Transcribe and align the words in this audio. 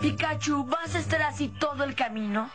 Pikachu, 0.00 0.64
¿vas 0.66 0.94
a 0.94 0.98
estar 0.98 1.22
así 1.22 1.48
todo 1.58 1.84
el 1.84 1.94
camino? 1.94 2.48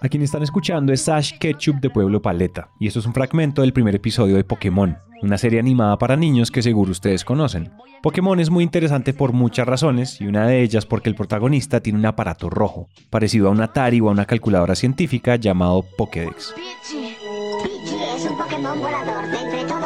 A 0.00 0.08
quien 0.08 0.22
están 0.22 0.42
escuchando 0.42 0.92
es 0.92 1.08
Ash 1.08 1.32
Ketchup 1.38 1.76
de 1.76 1.90
Pueblo 1.90 2.20
Paleta, 2.20 2.68
y 2.78 2.86
esto 2.86 3.00
es 3.00 3.06
un 3.06 3.14
fragmento 3.14 3.62
del 3.62 3.72
primer 3.72 3.94
episodio 3.94 4.36
de 4.36 4.44
Pokémon, 4.44 4.98
una 5.22 5.38
serie 5.38 5.58
animada 5.58 5.98
para 5.98 6.16
niños 6.16 6.50
que 6.50 6.62
seguro 6.62 6.90
ustedes 6.90 7.24
conocen. 7.24 7.72
Pokémon 8.02 8.38
es 8.38 8.50
muy 8.50 8.62
interesante 8.62 9.12
por 9.14 9.32
muchas 9.32 9.66
razones, 9.66 10.20
y 10.20 10.26
una 10.26 10.46
de 10.46 10.62
ellas 10.62 10.86
porque 10.86 11.08
el 11.08 11.14
protagonista 11.14 11.80
tiene 11.80 11.98
un 11.98 12.06
aparato 12.06 12.50
rojo, 12.50 12.88
parecido 13.10 13.48
a 13.48 13.50
un 13.50 13.60
Atari 13.60 14.00
o 14.00 14.08
a 14.08 14.12
una 14.12 14.26
calculadora 14.26 14.74
científica 14.74 15.36
llamado 15.36 15.84
Pokédex. 15.96 16.54
Pichi, 16.54 17.16
Pichi 17.62 17.96
es 18.16 18.24
un 18.30 18.38
Pokémon 18.38 18.78
volador. 18.78 19.33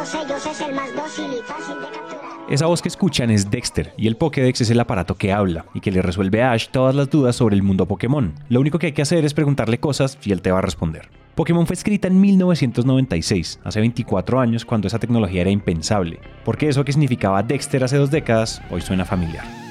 Es 0.09 0.61
el 0.61 0.73
más 0.73 0.95
dócil 0.95 1.25
y 1.37 1.43
fácil 1.43 1.75
de 1.75 1.85
capturar. 1.85 2.23
Esa 2.49 2.65
voz 2.65 2.81
que 2.81 2.87
escuchan 2.87 3.29
es 3.29 3.51
Dexter, 3.51 3.93
y 3.95 4.07
el 4.07 4.17
Pokédex 4.17 4.61
es 4.61 4.71
el 4.71 4.79
aparato 4.79 5.13
que 5.13 5.31
habla 5.31 5.65
y 5.75 5.81
que 5.81 5.91
le 5.91 6.01
resuelve 6.01 6.41
a 6.41 6.51
Ash 6.51 6.69
todas 6.71 6.95
las 6.95 7.11
dudas 7.11 7.35
sobre 7.35 7.55
el 7.55 7.61
mundo 7.61 7.87
Pokémon. 7.87 8.33
Lo 8.49 8.59
único 8.59 8.79
que 8.79 8.87
hay 8.87 8.93
que 8.93 9.03
hacer 9.03 9.23
es 9.23 9.35
preguntarle 9.35 9.79
cosas 9.79 10.17
y 10.23 10.31
él 10.31 10.41
te 10.41 10.51
va 10.51 10.57
a 10.57 10.63
responder. 10.63 11.09
Pokémon 11.35 11.67
fue 11.67 11.75
escrita 11.75 12.07
en 12.07 12.19
1996, 12.19 13.59
hace 13.63 13.79
24 13.81 14.39
años 14.39 14.65
cuando 14.65 14.87
esa 14.87 14.97
tecnología 14.97 15.41
era 15.41 15.51
impensable, 15.51 16.19
porque 16.43 16.69
eso 16.69 16.83
que 16.83 16.91
significaba 16.91 17.43
Dexter 17.43 17.83
hace 17.83 17.97
dos 17.97 18.09
décadas 18.09 18.63
hoy 18.71 18.81
suena 18.81 19.05
familiar. 19.05 19.68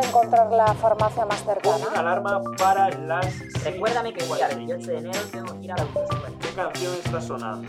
Siri, 0.00 0.06
¿me 0.06 0.12
podrías 0.12 0.42
ayudar 0.42 0.44
a 0.44 0.48
encontrar 0.48 0.52
la 0.52 0.74
farmacia 0.74 1.26
más 1.26 1.44
cercana? 1.44 1.86
alarma 1.94 2.40
para 2.58 2.90
las... 2.90 3.38
Recuérdame 3.64 4.12
que 4.12 4.24
el 4.24 4.28
día 4.28 4.48
28 4.48 4.86
de 4.86 4.98
enero 4.98 5.20
tengo 5.30 5.58
que 5.58 5.64
ir 5.64 5.72
a 5.72 5.76
la 5.76 5.82
autoescuela. 5.82 6.28
¿Qué 6.40 6.48
canción 6.48 6.92
está 7.04 7.20
sonando? 7.20 7.66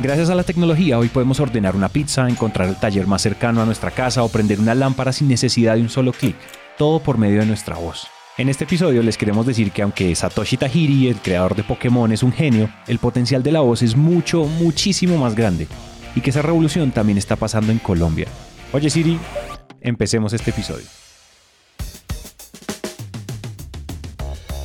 Gracias 0.00 0.28
a 0.28 0.34
la 0.34 0.42
tecnología 0.42 0.98
hoy 0.98 1.08
podemos 1.08 1.40
ordenar 1.40 1.74
una 1.74 1.88
pizza, 1.88 2.28
encontrar 2.28 2.68
el 2.68 2.76
taller 2.76 3.06
más 3.06 3.22
cercano 3.22 3.62
a 3.62 3.64
nuestra 3.64 3.90
casa 3.90 4.22
o 4.22 4.28
prender 4.28 4.60
una 4.60 4.74
lámpara 4.74 5.12
sin 5.12 5.28
necesidad 5.28 5.74
de 5.74 5.80
un 5.80 5.88
solo 5.88 6.12
clic, 6.12 6.36
todo 6.76 7.00
por 7.00 7.16
medio 7.16 7.40
de 7.40 7.46
nuestra 7.46 7.76
voz. 7.76 8.06
En 8.36 8.50
este 8.50 8.64
episodio 8.64 9.02
les 9.02 9.16
queremos 9.16 9.46
decir 9.46 9.72
que 9.72 9.80
aunque 9.80 10.14
Satoshi 10.14 10.58
Tajiri, 10.58 11.08
el 11.08 11.22
creador 11.22 11.54
de 11.54 11.64
Pokémon, 11.64 12.12
es 12.12 12.22
un 12.22 12.32
genio, 12.32 12.68
el 12.86 12.98
potencial 12.98 13.42
de 13.42 13.52
la 13.52 13.60
voz 13.60 13.80
es 13.80 13.96
mucho, 13.96 14.44
muchísimo 14.44 15.16
más 15.16 15.34
grande 15.34 15.66
y 16.14 16.20
que 16.20 16.28
esa 16.28 16.42
revolución 16.42 16.90
también 16.90 17.16
está 17.16 17.36
pasando 17.36 17.72
en 17.72 17.78
Colombia. 17.78 18.26
Oye 18.74 18.90
Siri, 18.90 19.18
empecemos 19.86 20.32
este 20.32 20.50
episodio. 20.50 20.84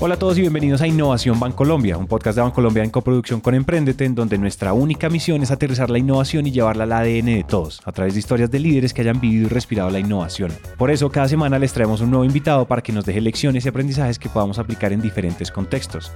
Hola 0.04 0.16
a 0.16 0.18
todos 0.18 0.36
y 0.40 0.42
bienvenidos 0.42 0.82
a 0.82 0.88
Innovación 0.88 1.40
Bancolombia, 1.40 1.96
un 1.96 2.08
podcast 2.08 2.36
de 2.36 2.42
Bancolombia 2.42 2.84
en 2.84 2.90
coproducción 2.90 3.40
con 3.40 3.54
Emprendete, 3.54 4.04
en 4.04 4.16
donde 4.16 4.40
nuestra 4.40 4.74
única 4.74 5.10
misión 5.10 5.44
es 5.44 5.52
aterrizar 5.52 5.92
la 5.92 6.00
innovación 6.00 6.48
y 6.48 6.52
llevarla 6.52 6.86
al 6.86 6.92
ADN 6.92 7.28
de 7.28 7.46
todos, 7.48 7.84
a 7.86 7.92
través 7.92 8.16
de 8.16 8.20
historias 8.20 8.50
de 8.50 8.58
líderes 8.58 8.96
que 8.96 9.02
hayan 9.02 9.22
vivido 9.22 9.46
y 9.46 9.50
respirado 9.50 9.92
la 9.92 10.00
innovación. 10.00 10.52
Por 10.80 10.90
eso, 10.90 11.12
cada 11.12 11.28
semana 11.28 11.60
les 11.60 11.72
traemos 11.72 12.02
un 12.02 12.10
nuevo 12.10 12.26
invitado 12.26 12.66
para 12.66 12.82
que 12.82 12.92
nos 12.92 13.06
deje 13.06 13.22
lecciones 13.22 13.64
y 13.64 13.70
aprendizajes 13.70 14.18
que 14.18 14.28
podamos 14.28 14.58
aplicar 14.58 14.92
en 14.92 15.02
diferentes 15.02 15.52
contextos. 15.52 16.12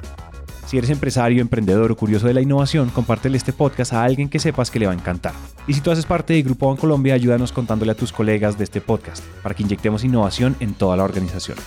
Si 0.66 0.78
eres 0.80 0.90
empresario, 0.90 1.42
emprendedor 1.42 1.92
o 1.92 1.96
curioso 1.96 2.26
de 2.26 2.34
la 2.34 2.42
innovación, 2.42 2.90
compártele 2.90 3.38
este 3.38 3.54
podcast 3.54 3.94
a 3.94 4.04
alguien 4.04 4.30
que 4.30 4.40
sepas 4.40 4.72
que 4.72 4.80
le 4.80 4.88
va 4.88 4.94
a 4.94 4.96
encantar. 4.96 5.34
Y 5.68 5.74
si 5.74 5.82
tú 5.82 5.92
haces 5.92 6.08
parte 6.08 6.34
de 6.34 6.42
Grupo 6.42 6.68
Bancolombia, 6.68 7.14
ayúdanos 7.14 7.52
contándole 7.52 7.92
a 7.92 7.96
tus 7.96 8.12
colegas 8.12 8.58
de 8.58 8.64
este 8.64 8.82
podcast, 8.82 9.24
para 9.44 9.54
que 9.54 9.62
inyectemos 9.62 10.04
innovación 10.04 10.56
en 10.60 10.74
toda 10.74 10.98
la 10.98 11.04
organización. 11.04 11.58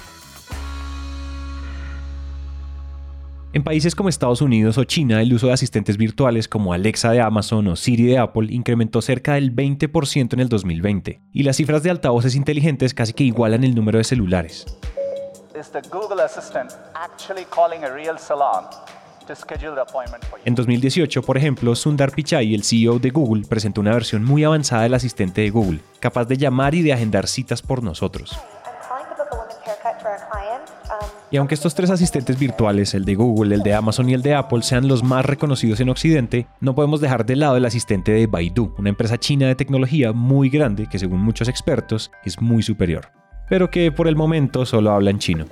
En 3.52 3.62
países 3.62 3.94
como 3.94 4.08
Estados 4.08 4.42
Unidos 4.42 4.78
o 4.78 4.84
China, 4.84 5.22
el 5.22 5.33
uso 5.33 5.46
de 5.46 5.55
asistentes 5.55 5.96
virtuales 5.96 6.48
como 6.48 6.72
Alexa 6.72 7.12
de 7.12 7.20
Amazon 7.20 7.66
o 7.68 7.77
Siri 7.77 8.05
de 8.05 8.18
Apple 8.18 8.52
incrementó 8.52 9.00
cerca 9.00 9.34
del 9.34 9.55
20% 9.55 10.34
en 10.34 10.40
el 10.40 10.48
2020, 10.48 11.20
y 11.33 11.42
las 11.44 11.56
cifras 11.56 11.83
de 11.83 11.90
altavoces 11.90 12.34
inteligentes 12.34 12.94
casi 12.94 13.14
que 13.14 13.24
igualan 13.24 13.64
el 13.64 13.74
número 13.74 13.98
de 13.98 14.05
celulares. 14.05 14.67
En 20.45 20.55
2018, 20.55 21.23
por 21.23 21.36
ejemplo, 21.36 21.74
Sundar 21.74 22.13
Pichai, 22.13 22.55
el 22.55 22.64
CEO 22.64 22.98
de 22.98 23.11
Google, 23.11 23.45
presentó 23.46 23.80
una 23.80 23.92
versión 23.92 24.24
muy 24.24 24.45
avanzada 24.45 24.85
del 24.85 24.95
asistente 24.95 25.42
de 25.42 25.51
Google, 25.51 25.80
capaz 26.01 26.24
de 26.24 26.36
llamar 26.36 26.74
y 26.74 26.83
de 26.83 26.92
agendar 26.92 27.27
citas 27.27 27.61
por 27.61 27.83
nosotros. 27.83 28.39
Y 31.30 31.36
aunque 31.36 31.55
estos 31.55 31.74
tres 31.74 31.91
asistentes 31.91 32.39
virtuales, 32.39 32.95
el 32.95 33.05
de 33.05 33.14
Google, 33.14 33.55
el 33.55 33.63
de 33.63 33.74
Amazon 33.74 34.08
y 34.08 34.14
el 34.14 34.23
de 34.23 34.35
Apple, 34.35 34.63
sean 34.63 34.89
los 34.89 35.02
más 35.02 35.27
reconocidos 35.27 35.79
en 35.80 35.91
Occidente, 35.91 36.47
no 36.61 36.74
podemos 36.74 37.02
dejar 37.02 37.27
de 37.27 37.36
lado 37.36 37.57
el 37.58 37.67
asistente 37.67 38.13
de 38.13 38.27
Baidu, 38.27 38.74
una 38.79 38.89
empresa 38.89 39.18
china 39.18 39.47
de 39.47 39.55
tecnología 39.55 40.13
muy 40.13 40.48
grande 40.48 40.86
que 40.86 40.98
según 40.98 41.20
muchos 41.20 41.48
expertos 41.48 42.11
es 42.24 42.41
muy 42.41 42.63
superior, 42.63 43.11
pero 43.48 43.70
que 43.70 43.92
por 43.92 44.09
el 44.09 44.17
momento 44.17 44.67
solo 44.67 44.92
habla 44.92 45.11
en 45.11 45.19
chino. 45.19 45.47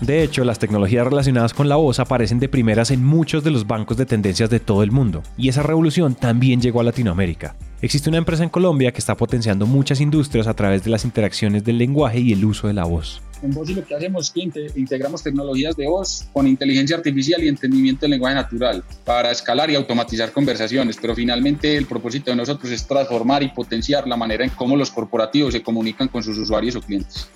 De 0.00 0.22
hecho, 0.22 0.44
las 0.44 0.60
tecnologías 0.60 1.04
relacionadas 1.04 1.52
con 1.52 1.68
la 1.68 1.74
voz 1.74 1.98
aparecen 1.98 2.38
de 2.38 2.48
primeras 2.48 2.92
en 2.92 3.04
muchos 3.04 3.42
de 3.42 3.50
los 3.50 3.66
bancos 3.66 3.96
de 3.96 4.06
tendencias 4.06 4.48
de 4.48 4.60
todo 4.60 4.84
el 4.84 4.92
mundo, 4.92 5.24
y 5.36 5.48
esa 5.48 5.64
revolución 5.64 6.14
también 6.14 6.60
llegó 6.60 6.80
a 6.80 6.84
Latinoamérica. 6.84 7.56
Existe 7.82 8.08
una 8.08 8.18
empresa 8.18 8.44
en 8.44 8.48
Colombia 8.48 8.92
que 8.92 9.00
está 9.00 9.16
potenciando 9.16 9.66
muchas 9.66 10.00
industrias 10.00 10.46
a 10.46 10.54
través 10.54 10.84
de 10.84 10.90
las 10.90 11.04
interacciones 11.04 11.64
del 11.64 11.78
lenguaje 11.78 12.20
y 12.20 12.32
el 12.32 12.44
uso 12.44 12.68
de 12.68 12.74
la 12.74 12.84
voz. 12.84 13.22
En 13.40 13.52
Voz 13.52 13.70
lo 13.70 13.84
que 13.84 13.94
hacemos 13.94 14.26
es 14.26 14.32
que 14.32 14.40
inte- 14.40 14.72
integramos 14.74 15.22
tecnologías 15.22 15.76
de 15.76 15.86
voz 15.86 16.26
con 16.32 16.46
inteligencia 16.48 16.96
artificial 16.96 17.42
y 17.42 17.48
entendimiento 17.48 18.00
del 18.02 18.10
lenguaje 18.12 18.34
natural 18.34 18.82
para 19.04 19.30
escalar 19.30 19.70
y 19.70 19.76
automatizar 19.76 20.32
conversaciones, 20.32 20.96
pero 21.00 21.14
finalmente 21.14 21.76
el 21.76 21.86
propósito 21.86 22.30
de 22.32 22.36
nosotros 22.36 22.72
es 22.72 22.86
transformar 22.86 23.42
y 23.44 23.50
potenciar 23.50 24.08
la 24.08 24.16
manera 24.16 24.44
en 24.44 24.50
cómo 24.50 24.76
los 24.76 24.90
corporativos 24.90 25.52
se 25.52 25.62
comunican 25.62 26.08
con 26.08 26.22
sus 26.22 26.36
usuarios 26.36 26.74
o 26.76 26.80
clientes. 26.80 27.28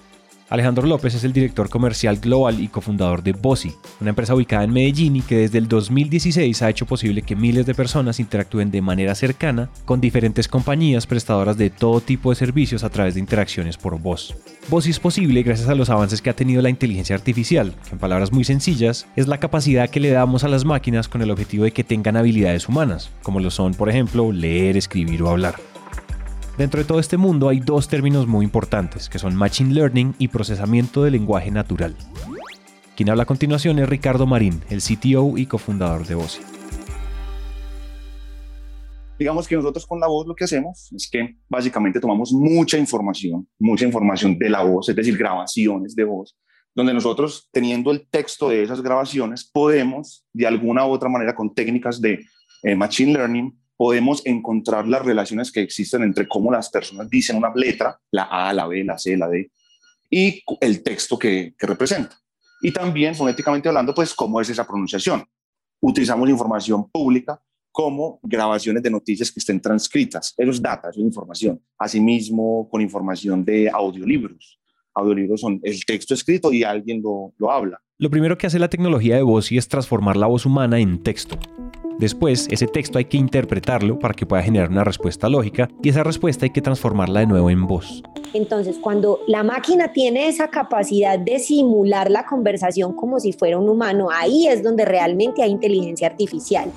Alejandro 0.53 0.87
López 0.87 1.15
es 1.15 1.25
el 1.25 1.33
director 1.33 1.71
comercial 1.71 2.19
global 2.19 2.61
y 2.61 2.69
cofundador 2.69 3.23
de 3.23 3.33
Bossy, 3.33 3.73
una 4.03 4.11
empresa 4.11 4.35
ubicada 4.35 4.65
en 4.65 4.71
Medellín 4.71 5.17
y 5.17 5.23
que 5.23 5.39
desde 5.39 5.57
el 5.57 5.67
2016 5.67 6.61
ha 6.61 6.69
hecho 6.69 6.85
posible 6.85 7.23
que 7.23 7.35
miles 7.35 7.65
de 7.65 7.75
personas 7.75 8.21
interactúen 8.21 8.71
de 8.71 8.83
manera 8.83 9.15
cercana 9.15 9.71
con 9.87 10.03
diferentes 10.03 10.49
compañías 10.49 11.07
prestadoras 11.07 11.57
de 11.57 11.71
todo 11.71 12.03
tipo 12.03 12.29
de 12.29 12.37
servicios 12.37 12.85
a 12.85 12.91
través 12.91 13.15
de 13.15 13.21
interacciones 13.21 13.79
por 13.79 13.99
voz. 13.99 14.35
Bossy 14.69 14.91
es 14.91 15.01
posible 15.01 15.43
gracias 15.43 15.71
a 15.71 15.75
los 15.75 15.89
avances 15.89 16.21
que 16.21 16.29
ha 16.29 16.37
tenido 16.37 16.61
la 16.61 16.69
inteligencia 16.69 17.17
artificial, 17.17 17.75
que 17.89 17.93
en 17.95 17.99
palabras 17.99 18.31
muy 18.31 18.45
sencillas 18.45 19.07
es 19.17 19.29
la 19.29 19.41
capacidad 19.41 19.89
que 19.89 20.01
le 20.01 20.11
damos 20.11 20.45
a 20.45 20.49
las 20.49 20.67
máquinas 20.67 21.09
con 21.09 21.23
el 21.23 21.31
objetivo 21.31 21.65
de 21.65 21.73
que 21.73 21.83
tengan 21.83 22.19
habilidades 22.19 22.69
humanas, 22.69 23.11
como 23.23 23.41
lo 23.41 23.51
son, 23.51 23.73
por 23.73 23.89
ejemplo, 23.89 24.31
leer, 24.33 24.77
escribir 24.77 25.23
o 25.23 25.31
hablar. 25.31 25.72
Dentro 26.59 26.81
de 26.81 26.85
todo 26.85 27.01
este 27.01 27.17
mundo 27.17 27.49
hay 27.49 27.61
dos 27.61 27.89
términos 27.89 28.27
muy 28.27 28.45
importantes, 28.45 29.09
que 29.09 29.19
son 29.19 29.35
Machine 29.35 29.73
Learning 29.73 30.15
y 30.19 30.29
procesamiento 30.29 31.03
del 31.03 31.15
lenguaje 31.15 31.51
natural. 31.51 31.97
Quien 32.95 33.09
habla 33.09 33.23
a 33.23 33.27
continuación 33.27 33.79
es 33.79 33.89
Ricardo 33.89 34.27
Marín, 34.27 34.63
el 34.69 34.83
CTO 34.83 35.39
y 35.39 35.47
cofundador 35.47 36.07
de 36.07 36.15
Bossy. 36.15 36.43
Digamos 39.19 39.49
que 39.49 39.57
nosotros 39.57 39.87
con 39.87 39.99
la 39.99 40.09
voz 40.09 40.27
lo 40.27 40.35
que 40.35 40.45
hacemos 40.45 40.93
es 40.93 41.09
que 41.11 41.37
básicamente 41.49 42.01
tomamos 42.01 42.33
mucha 42.33 42.77
información, 42.77 43.49
mucha 43.59 43.87
información 43.87 44.39
de 44.39 44.51
la 44.51 44.63
voz, 44.63 44.91
es 44.91 44.97
decir, 44.97 45.17
grabaciones 45.17 45.95
de 45.95 46.05
voz, 46.05 46.37
donde 46.75 46.93
nosotros 46.93 47.49
teniendo 47.51 47.91
el 47.93 48.07
texto 48.11 48.51
de 48.51 48.63
esas 48.63 48.83
grabaciones 48.83 49.49
podemos 49.51 50.27
de 50.35 50.47
alguna 50.47 50.85
u 50.87 50.91
otra 50.91 51.09
manera 51.09 51.35
con 51.35 51.55
técnicas 51.55 51.99
de 51.99 52.21
eh, 52.63 52.75
Machine 52.75 53.15
Learning 53.15 53.62
podemos 53.83 54.25
encontrar 54.25 54.87
las 54.87 55.05
relaciones 55.05 55.51
que 55.51 55.61
existen 55.61 56.05
entre 56.05 56.29
cómo 56.29 56.53
las 56.53 56.71
personas 56.71 57.11
dicen 57.11 57.37
una 57.37 57.53
letra, 57.53 57.99
la 58.13 58.29
A, 58.31 58.53
la 58.53 58.69
B, 58.69 58.85
la 58.85 58.97
C, 58.97 59.17
la 59.17 59.29
D, 59.29 59.51
y 60.09 60.41
el 60.61 60.85
texto 60.85 61.19
que, 61.19 61.53
que 61.59 61.67
representa. 61.67 62.17
Y 62.61 62.71
también, 62.71 63.13
fonéticamente 63.13 63.69
hablando, 63.69 63.93
pues 63.93 64.15
cómo 64.15 64.41
es 64.41 64.49
esa 64.49 64.65
pronunciación. 64.65 65.25
Utilizamos 65.81 66.31
información 66.31 66.89
pública 66.93 67.43
como 67.73 68.21
grabaciones 68.23 68.85
de 68.85 68.91
noticias 68.93 69.33
que 69.33 69.41
estén 69.41 69.61
transcritas. 69.61 70.33
Eso 70.37 70.51
es 70.53 70.63
data, 70.63 70.91
eso 70.91 71.01
es 71.01 71.07
información. 71.07 71.61
Asimismo, 71.77 72.69
con 72.71 72.81
información 72.83 73.45
de 73.45 73.69
audiolibros. 73.69 74.61
Audiolibros 74.95 75.41
son 75.41 75.59
el 75.65 75.85
texto 75.85 76.15
escrito 76.15 76.53
y 76.53 76.63
alguien 76.63 77.03
lo, 77.03 77.35
lo 77.37 77.51
habla. 77.51 77.83
Lo 77.99 78.11
primero 78.11 78.39
que 78.39 78.47
hace 78.47 78.61
la 78.61 78.71
tecnología 78.71 79.17
de 79.17 79.23
Bossy 79.23 79.59
es 79.59 79.67
transformar 79.67 80.17
la 80.17 80.29
voz 80.29 80.47
humana 80.47 80.79
en 80.79 81.03
texto. 81.03 81.37
Después, 82.03 82.49
ese 82.51 82.67
texto 82.67 82.99
hay 82.99 83.05
que 83.05 83.17
interpretarlo 83.17 83.97
para 83.97 84.13
que 84.13 84.27
pueda 84.27 84.43
generar 84.43 84.71
una 84.71 84.83
respuesta 84.83 85.29
lógica 85.29 85.69
y 85.85 85.89
esa 85.89 86.03
respuesta 86.03 86.45
hay 86.45 86.51
que 86.51 86.61
transformarla 86.61 87.21
de 87.21 87.27
nuevo 87.27 87.49
en 87.49 87.65
voz. 87.69 88.03
Entonces, 88.35 88.79
cuando 88.81 89.21
la 89.29 89.45
máquina 89.45 89.93
tiene 89.93 90.27
esa 90.27 90.49
capacidad 90.49 91.17
de 91.17 91.39
simular 91.39 92.11
la 92.11 92.27
conversación 92.27 92.95
como 92.95 93.21
si 93.21 93.33
fuera 93.33 93.57
un 93.57 93.69
humano, 93.69 94.09
ahí 94.11 94.49
es 94.49 94.65
donde 94.65 94.85
realmente 94.85 95.45
hay 95.45 95.53
inteligencia 95.53 96.09
artificial. 96.09 96.73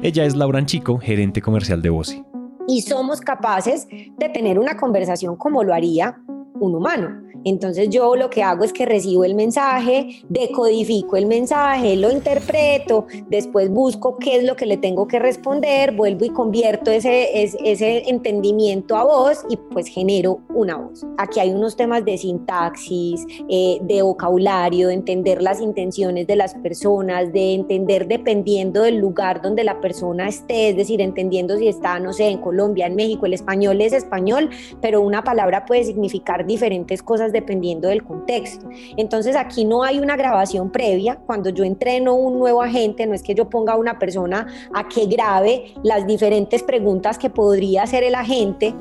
Ella 0.00 0.24
es 0.24 0.36
Laura 0.36 0.64
Chico, 0.64 0.98
gerente 0.98 1.42
comercial 1.42 1.82
de 1.82 1.90
Bossy. 1.90 2.22
Y 2.68 2.82
somos 2.82 3.20
capaces 3.20 3.88
de 3.88 4.28
tener 4.28 4.56
una 4.56 4.76
conversación 4.76 5.34
como 5.34 5.64
lo 5.64 5.74
haría 5.74 6.20
un 6.60 6.76
humano. 6.76 7.27
Entonces 7.44 7.88
yo 7.90 8.16
lo 8.16 8.30
que 8.30 8.42
hago 8.42 8.64
es 8.64 8.72
que 8.72 8.86
recibo 8.86 9.24
el 9.24 9.34
mensaje, 9.34 10.22
decodifico 10.28 11.16
el 11.16 11.26
mensaje, 11.26 11.96
lo 11.96 12.10
interpreto, 12.10 13.06
después 13.28 13.70
busco 13.70 14.16
qué 14.18 14.36
es 14.36 14.44
lo 14.44 14.56
que 14.56 14.66
le 14.66 14.76
tengo 14.76 15.06
que 15.06 15.18
responder, 15.18 15.94
vuelvo 15.94 16.24
y 16.24 16.30
convierto 16.30 16.90
ese, 16.90 17.42
ese, 17.42 18.08
entendimiento 18.08 18.96
a 18.96 19.04
voz 19.04 19.44
y 19.48 19.56
pues 19.56 19.88
genero 19.88 20.40
una 20.54 20.76
voz. 20.76 21.06
Aquí 21.16 21.40
hay 21.40 21.50
unos 21.50 21.76
temas 21.76 22.04
de 22.04 22.18
sintaxis, 22.18 23.24
eh, 23.48 23.78
de 23.82 24.02
vocabulario, 24.02 24.88
de 24.88 24.94
entender 24.94 25.42
las 25.42 25.60
intenciones 25.60 26.26
de 26.26 26.36
las 26.36 26.54
personas, 26.54 27.32
de 27.32 27.54
entender 27.54 28.08
dependiendo 28.08 28.82
del 28.82 28.96
lugar 28.96 29.42
donde 29.42 29.64
la 29.64 29.80
persona 29.80 30.28
esté, 30.28 30.70
es 30.70 30.76
decir, 30.76 31.00
entendiendo 31.00 31.56
si 31.56 31.68
está, 31.68 31.98
no 31.98 32.12
sé, 32.12 32.28
en 32.28 32.38
Colombia, 32.38 32.86
en 32.86 32.96
México, 32.96 33.26
el 33.26 33.34
español 33.34 33.80
es 33.80 33.92
español, 33.92 34.50
pero 34.80 35.00
una 35.00 35.22
palabra 35.22 35.64
puede 35.66 35.84
significar 35.84 36.46
diferentes 36.46 37.02
cosas 37.02 37.27
dependiendo 37.32 37.88
del 37.88 38.04
contexto. 38.04 38.68
Entonces 38.96 39.36
aquí 39.36 39.64
no 39.64 39.82
hay 39.82 39.98
una 39.98 40.16
grabación 40.16 40.70
previa. 40.70 41.16
Cuando 41.26 41.50
yo 41.50 41.64
entreno 41.64 42.14
un 42.14 42.38
nuevo 42.38 42.62
agente, 42.62 43.06
no 43.06 43.14
es 43.14 43.22
que 43.22 43.34
yo 43.34 43.48
ponga 43.48 43.74
a 43.74 43.76
una 43.76 43.98
persona 43.98 44.46
a 44.74 44.88
que 44.88 45.06
grabe 45.06 45.74
las 45.82 46.06
diferentes 46.06 46.62
preguntas 46.62 47.18
que 47.18 47.30
podría 47.30 47.82
hacer 47.82 48.04
el 48.04 48.14
agente, 48.14 48.74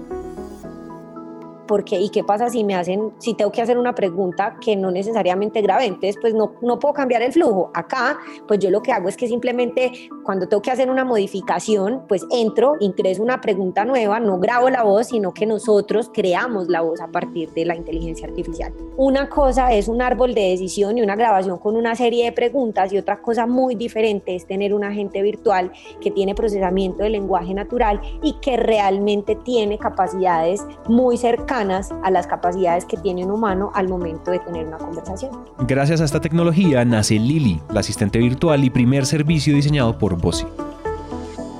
porque 1.68 2.00
¿y 2.00 2.10
qué 2.10 2.24
pasa 2.24 2.50
si 2.50 2.64
me 2.64 2.76
hacen, 2.76 3.12
si 3.20 3.34
tengo 3.34 3.52
que 3.52 3.62
hacer 3.62 3.78
una 3.78 3.94
pregunta 3.94 4.58
que 4.60 4.76
no 4.76 4.90
necesariamente 4.90 5.62
grave? 5.62 5.86
Entonces, 5.86 6.18
pues 6.20 6.34
no, 6.34 6.54
no 6.62 6.80
puedo 6.80 6.94
cambiar 6.94 7.22
el 7.22 7.34
flujo. 7.34 7.70
Acá, 7.74 8.18
pues 8.48 8.60
yo 8.60 8.72
lo 8.72 8.82
que 8.82 8.92
hago 8.92 9.10
es 9.10 9.18
que 9.18 9.28
simplemente 9.28 10.10
cuando 10.24 10.48
tengo 10.48 10.62
que 10.62 10.72
hacer 10.72 10.90
una 10.90 11.04
modificación, 11.04 12.04
pues 12.08 12.26
entro, 12.32 12.76
ingreso 12.80 13.22
una 13.22 13.42
pregunta 13.42 13.86
nueva, 13.86 14.20
no 14.20 14.40
grabo 14.40 14.70
la 14.70 14.84
voz, 14.84 15.08
sino 15.08 15.34
que 15.34 15.46
nosotros 15.46 16.10
creamos 16.14 16.68
la 16.68 16.82
voz 16.82 17.02
a 17.02 17.08
partir 17.08 17.52
de 17.54 17.66
la 17.66 17.76
inteligencia 17.76 18.28
artificial. 18.28 18.74
Una 18.96 19.30
cosa 19.30 19.74
es 19.74 19.88
un 19.88 20.02
árbol 20.02 20.34
de 20.34 20.50
decisión 20.50 20.98
y 20.98 21.02
una 21.02 21.16
grabación 21.16 21.58
con 21.58 21.76
una 21.76 21.96
serie 21.96 22.26
de 22.26 22.32
preguntas 22.32 22.92
y 22.94 22.98
otra 22.98 23.22
cosa 23.22 23.46
muy 23.46 23.76
diferente 23.76 24.36
es 24.36 24.46
tener 24.46 24.74
un 24.74 24.84
agente 24.84 25.22
virtual 25.22 25.72
que 26.02 26.12
tiene 26.12 26.34
procesamiento 26.34 27.04
de 27.04 27.10
lenguaje 27.10 27.54
natural 27.54 28.02
y 28.24 28.34
que 28.40 28.58
realmente 28.58 29.36
tiene 29.36 29.78
capacidades 29.78 30.66
muy 30.88 31.18
cercanas 31.18 31.57
a 31.58 32.12
las 32.12 32.28
capacidades 32.28 32.86
que 32.86 32.98
tiene 32.98 33.26
un 33.26 33.32
humano 33.32 33.72
al 33.74 33.88
momento 33.88 34.30
de 34.30 34.40
tener 34.40 34.68
una 34.68 34.78
conversación. 34.78 35.32
Gracias 35.68 36.02
a 36.02 36.06
esta 36.06 36.22
tecnología 36.22 36.86
nace 36.86 37.16
Lili, 37.16 37.60
la 37.72 37.80
asistente 37.80 38.20
virtual 38.20 38.64
y 38.64 38.70
primer 38.70 39.08
servicio 39.08 39.56
diseñado 39.56 39.98
por 39.98 40.22
Bossy. 40.22 40.46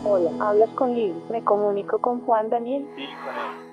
Hola, 0.04 0.30
hablas 0.40 0.70
con 0.76 0.94
Lili. 0.94 1.16
Me 1.32 1.44
comunico 1.44 1.98
con 1.98 2.22
Juan 2.22 2.50
Daniel. 2.52 2.86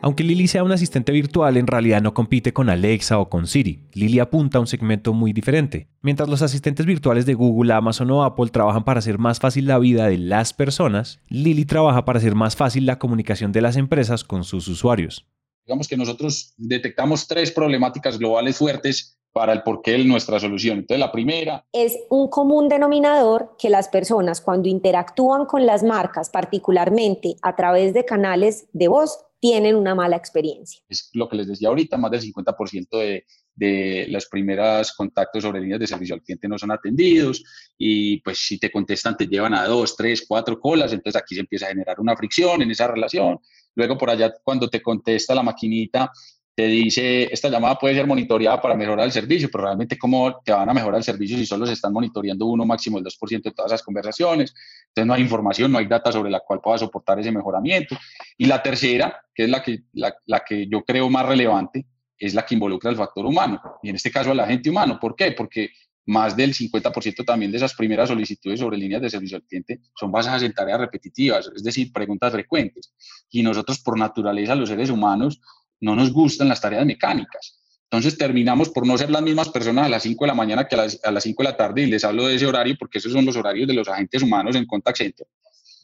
Aunque 0.00 0.25
Lili 0.25 0.49
sea 0.49 0.65
un 0.65 0.73
asistente 0.73 1.12
virtual, 1.12 1.59
en 1.59 1.67
realidad 1.67 2.00
no 2.00 2.15
compite 2.15 2.55
con 2.55 2.70
Alexa 2.70 3.19
o 3.19 3.29
con 3.29 3.47
Siri. 3.47 3.85
Lili 3.93 4.19
apunta 4.19 4.56
a 4.56 4.61
un 4.62 4.67
segmento 4.67 5.12
muy 5.12 5.35
diferente. 5.35 5.88
Mientras 6.00 6.29
los 6.29 6.41
asistentes 6.41 6.87
virtuales 6.87 7.27
de 7.27 7.35
Google, 7.35 7.73
Amazon 7.75 8.11
o 8.11 8.25
Apple 8.25 8.49
trabajan 8.50 8.85
para 8.85 9.00
hacer 9.00 9.19
más 9.19 9.41
fácil 9.41 9.67
la 9.67 9.79
vida 9.79 10.06
de 10.06 10.17
las 10.17 10.55
personas, 10.55 11.20
Lili 11.29 11.67
trabaja 11.67 12.06
para 12.06 12.19
hacer 12.19 12.35
más 12.35 12.56
fácil 12.56 12.87
la 12.87 12.99
comunicación 12.99 13.53
de 13.53 13.61
las 13.61 13.77
empresas 13.77 14.25
con 14.25 14.44
sus 14.44 14.69
usuarios. 14.69 15.27
Digamos 15.66 15.88
que 15.88 15.96
nosotros 15.96 16.55
detectamos 16.56 17.26
tres 17.26 17.50
problemáticas 17.50 18.19
globales 18.19 18.56
fuertes 18.56 19.19
para 19.32 19.52
el 19.52 19.62
porqué 19.62 19.93
de 19.93 20.05
nuestra 20.05 20.38
solución. 20.38 20.78
Entonces, 20.78 21.00
la 21.00 21.11
primera... 21.11 21.64
Es 21.72 21.99
un 22.08 22.28
común 22.28 22.69
denominador 22.69 23.56
que 23.58 23.69
las 23.69 23.88
personas 23.88 24.40
cuando 24.40 24.69
interactúan 24.69 25.46
con 25.46 25.66
las 25.66 25.82
marcas, 25.82 26.31
particularmente 26.31 27.37
a 27.43 27.56
través 27.56 27.94
de 27.94 28.05
canales 28.05 28.66
de 28.72 28.88
voz, 28.88 29.19
tienen 29.40 29.75
una 29.75 29.94
mala 29.94 30.16
experiencia. 30.16 30.81
Es 30.88 31.11
lo 31.14 31.28
que 31.28 31.37
les 31.37 31.49
decía 31.49 31.69
ahorita, 31.69 31.96
más 31.96 32.12
del 32.12 32.22
50% 32.22 32.88
de, 32.99 33.25
de 33.55 34.06
los 34.08 34.26
primeros 34.26 34.93
contactos 34.93 35.43
sobre 35.43 35.60
líneas 35.60 35.81
de 35.81 35.87
servicio 35.87 36.14
al 36.14 36.22
cliente 36.22 36.49
no 36.49 36.58
son 36.58 36.70
atendidos 36.70 37.44
y 37.78 38.20
pues 38.20 38.38
si 38.38 38.58
te 38.58 38.70
contestan 38.70 39.17
te 39.17 39.26
llevan 39.26 39.55
a 39.55 39.67
dos, 39.67 39.96
tres, 39.96 40.25
cuatro 40.26 40.58
colas, 40.58 40.93
entonces 40.93 41.20
aquí 41.20 41.34
se 41.34 41.43
empieza 41.43 41.67
a 41.67 41.70
generar 41.70 42.00
una 42.00 42.17
fricción 42.17 42.62
en 42.62 42.70
esa 42.70 42.88
relación. 42.88 43.38
Luego 43.75 43.99
por 43.99 44.11
allá 44.11 44.32
cuando 44.43 44.69
te 44.69 44.82
contesta 44.82 45.35
la 45.35 45.43
maquinita 45.43 46.11
te 46.55 46.67
dice, 46.67 47.32
esta 47.32 47.49
llamada 47.49 47.76
puede 47.76 47.97
ser 47.97 48.06
monitoreada 48.06 48.61
para 48.61 48.76
mejorar 48.76 49.06
el 49.06 49.12
servicio, 49.12 49.49
pero 49.50 49.65
realmente 49.65 49.99
cómo 49.99 50.41
te 50.44 50.53
van 50.53 50.69
a 50.69 50.75
mejorar 50.75 50.99
el 50.99 51.05
servicio 51.05 51.37
si 51.37 51.44
solo 51.44 51.67
se 51.67 51.73
están 51.73 51.93
monitoreando 51.93 52.47
uno 52.47 52.65
máximo 52.65 52.99
el 52.99 53.05
2% 53.05 53.43
de 53.43 53.50
todas 53.50 53.73
esas 53.73 53.82
conversaciones. 53.82 54.55
Entonces 54.88 55.06
no 55.06 55.15
hay 55.15 55.23
información, 55.23 55.73
no 55.73 55.79
hay 55.79 55.87
data 55.87 56.12
sobre 56.12 56.31
la 56.31 56.41
cual 56.41 56.61
pueda 56.61 56.79
soportar 56.79 57.19
ese 57.19 57.32
mejoramiento. 57.32 57.97
Y 58.38 58.47
la 58.47 58.62
tercera, 58.62 59.21
que 59.35 59.44
es 59.44 59.50
la 59.50 59.62
que, 59.62 59.81
la, 59.94 60.15
la 60.27 60.44
que 60.44 60.69
yo 60.69 60.85
creo 60.85 61.11
más 61.11 61.27
relevante, 61.27 61.87
es 62.17 62.35
la 62.35 62.47
que 62.47 62.55
involucra 62.55 62.91
el 62.91 62.97
factor 62.97 63.27
humano, 63.27 63.61
y 63.82 63.91
en 63.91 63.97
este 63.97 64.12
caso 64.12 64.31
al 64.31 64.38
agente 64.38 64.70
humano. 64.70 64.99
¿Por 65.00 65.17
qué? 65.17 65.32
Porque 65.32 65.70
más 66.06 66.37
del 66.37 66.55
50% 66.55 67.25
también 67.25 67.51
de 67.51 67.56
esas 67.56 67.75
primeras 67.75 68.09
solicitudes 68.09 68.61
sobre 68.61 68.77
líneas 68.77 69.01
de 69.01 69.11
servicio 69.11 69.37
al 69.37 69.45
cliente 69.45 69.81
son 69.95 70.12
basadas 70.12 70.43
en 70.43 70.53
tareas 70.53 70.79
repetitivas, 70.79 71.51
es 71.55 71.62
decir, 71.62 71.93
preguntas 71.93 72.33
frecuentes. 72.33 72.93
Y 73.31 73.43
nosotros, 73.43 73.81
por 73.81 73.99
naturaleza, 73.99 74.55
los 74.55 74.69
seres 74.69 74.91
humanos, 74.91 75.41
no 75.81 75.97
nos 75.97 76.12
gustan 76.12 76.49
las 76.49 76.61
tareas 76.61 76.85
mecánicas. 76.85 77.61
Entonces 77.85 78.19
terminamos 78.19 78.71
por 78.71 78.87
no 78.87 78.99
ser 78.99 79.11
las 79.11 79.23
mismas 79.23 79.49
personas 79.51 79.87
a 79.87 79.89
las 79.89 80.03
5 80.03 80.25
de 80.25 80.29
la 80.29 80.35
mañana 80.35 80.67
que 80.67 80.75
a 80.75 80.79
las, 80.79 81.01
a 81.05 81.11
las 81.11 81.23
5 81.23 81.43
de 81.43 81.49
la 81.49 81.56
tarde 81.56 81.83
y 81.83 81.87
les 81.87 82.05
hablo 82.05 82.27
de 82.27 82.35
ese 82.35 82.47
horario 82.47 82.77
porque 82.79 82.99
esos 82.99 83.12
son 83.12 83.25
los 83.25 83.37
horarios 83.37 83.69
de 83.69 83.75
los 83.75 83.89
agentes 83.89 84.23
humanos 84.23 84.56
en 84.56 84.67
contact 84.67 84.99
center. 84.99 85.27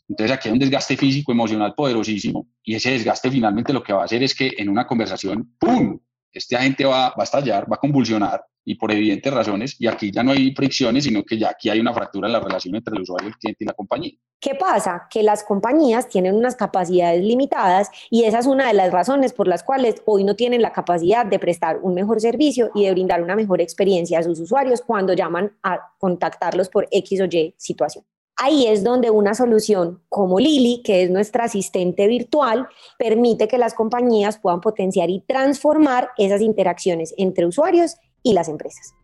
Entonces 0.08 0.36
aquí 0.36 0.48
hay 0.48 0.54
un 0.54 0.58
desgaste 0.58 0.96
físico, 0.96 1.30
emocional 1.30 1.72
poderosísimo 1.74 2.48
y 2.64 2.74
ese 2.74 2.90
desgaste 2.90 3.30
finalmente 3.30 3.72
lo 3.72 3.82
que 3.82 3.92
va 3.92 4.02
a 4.02 4.04
hacer 4.06 4.22
es 4.24 4.34
que 4.34 4.52
en 4.58 4.68
una 4.68 4.86
conversación, 4.86 5.54
¡pum!, 5.58 6.00
este 6.32 6.56
agente 6.56 6.84
va, 6.84 7.10
va 7.10 7.14
a 7.18 7.24
estallar, 7.24 7.70
va 7.70 7.76
a 7.76 7.80
convulsionar 7.80 8.42
y 8.64 8.74
por 8.74 8.92
evidentes 8.92 9.32
razones, 9.32 9.76
y 9.78 9.86
aquí 9.86 10.10
ya 10.10 10.22
no 10.22 10.32
hay 10.32 10.54
fricciones, 10.54 11.04
sino 11.04 11.24
que 11.24 11.38
ya 11.38 11.50
aquí 11.50 11.68
hay 11.68 11.80
una 11.80 11.94
fractura 11.94 12.28
en 12.28 12.32
la 12.32 12.40
relación 12.40 12.74
entre 12.74 12.94
el 12.94 13.02
usuario, 13.02 13.28
el 13.28 13.36
cliente 13.36 13.64
y 13.64 13.66
la 13.66 13.72
compañía. 13.72 14.12
¿Qué 14.40 14.54
pasa? 14.54 15.06
Que 15.10 15.22
las 15.22 15.44
compañías 15.44 16.08
tienen 16.08 16.34
unas 16.34 16.56
capacidades 16.56 17.22
limitadas 17.22 17.90
y 18.08 18.24
esa 18.24 18.38
es 18.38 18.46
una 18.46 18.68
de 18.68 18.74
las 18.74 18.90
razones 18.90 19.34
por 19.34 19.46
las 19.46 19.62
cuales 19.62 20.02
hoy 20.06 20.24
no 20.24 20.34
tienen 20.34 20.62
la 20.62 20.72
capacidad 20.72 21.26
de 21.26 21.38
prestar 21.38 21.78
un 21.82 21.94
mejor 21.94 22.20
servicio 22.20 22.70
y 22.74 22.84
de 22.84 22.92
brindar 22.92 23.22
una 23.22 23.36
mejor 23.36 23.60
experiencia 23.60 24.18
a 24.18 24.22
sus 24.22 24.40
usuarios 24.40 24.80
cuando 24.80 25.12
llaman 25.12 25.52
a 25.62 25.78
contactarlos 25.98 26.70
por 26.70 26.88
X 26.90 27.20
o 27.20 27.24
Y 27.24 27.54
situación. 27.58 28.04
Ahí 28.42 28.66
es 28.66 28.82
donde 28.82 29.10
una 29.10 29.34
solución 29.34 30.02
como 30.08 30.40
Lili, 30.40 30.82
que 30.82 31.02
es 31.02 31.10
nuestra 31.10 31.44
asistente 31.44 32.06
virtual, 32.06 32.66
permite 32.98 33.46
que 33.46 33.58
las 33.58 33.74
compañías 33.74 34.38
puedan 34.38 34.62
potenciar 34.62 35.10
y 35.10 35.20
transformar 35.20 36.08
esas 36.16 36.40
interacciones 36.40 37.12
entre 37.18 37.44
usuarios 37.44 37.96
y 38.22 38.32
las 38.32 38.48
empresas. 38.48 38.94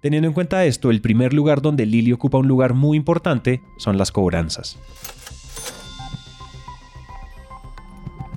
Teniendo 0.00 0.26
en 0.26 0.34
cuenta 0.34 0.64
esto, 0.64 0.90
el 0.90 1.00
primer 1.00 1.32
lugar 1.32 1.62
donde 1.62 1.86
Lili 1.86 2.12
ocupa 2.12 2.38
un 2.38 2.48
lugar 2.48 2.74
muy 2.74 2.96
importante 2.96 3.62
son 3.78 3.98
las 3.98 4.10
cobranzas. 4.10 4.78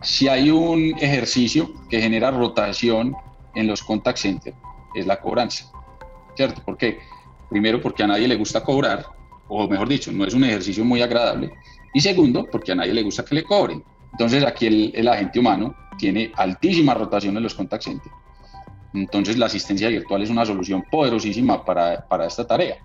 Si 0.03 0.27
hay 0.27 0.51
un 0.51 0.93
ejercicio 0.99 1.73
que 1.89 1.99
genera 1.99 2.29
rotación 2.29 3.15
en 3.55 3.65
los 3.65 3.81
contact 3.81 4.19
centers, 4.19 4.55
es 4.93 5.07
la 5.07 5.19
cobranza. 5.19 5.71
¿Cierto? 6.35 6.61
¿Por 6.63 6.77
qué? 6.77 6.99
Primero, 7.49 7.81
porque 7.81 8.03
a 8.03 8.07
nadie 8.07 8.27
le 8.27 8.35
gusta 8.35 8.63
cobrar 8.63 9.15
o 9.47 9.67
mejor 9.67 9.87
dicho, 9.87 10.11
no 10.11 10.25
es 10.25 10.33
un 10.33 10.43
ejercicio 10.43 10.83
muy 10.83 11.01
agradable. 11.01 11.51
Y 11.93 12.01
segundo, 12.01 12.47
porque 12.51 12.71
a 12.71 12.75
nadie 12.75 12.93
le 12.93 13.03
gusta 13.03 13.23
que 13.23 13.35
le 13.35 13.43
cobren. 13.43 13.83
Entonces 14.11 14.43
aquí 14.43 14.67
el, 14.67 14.91
el 14.95 15.07
agente 15.07 15.39
humano 15.39 15.75
tiene 15.97 16.31
altísima 16.35 16.93
rotación 16.93 17.37
en 17.37 17.43
los 17.43 17.53
contact 17.53 17.83
centers. 17.83 18.15
Entonces 18.95 19.37
la 19.37 19.47
asistencia 19.47 19.89
virtual 19.89 20.21
es 20.21 20.29
una 20.29 20.45
solución 20.45 20.83
poderosísima 20.89 21.63
para, 21.63 22.07
para 22.07 22.27
esta 22.27 22.45
tarea. 22.47 22.77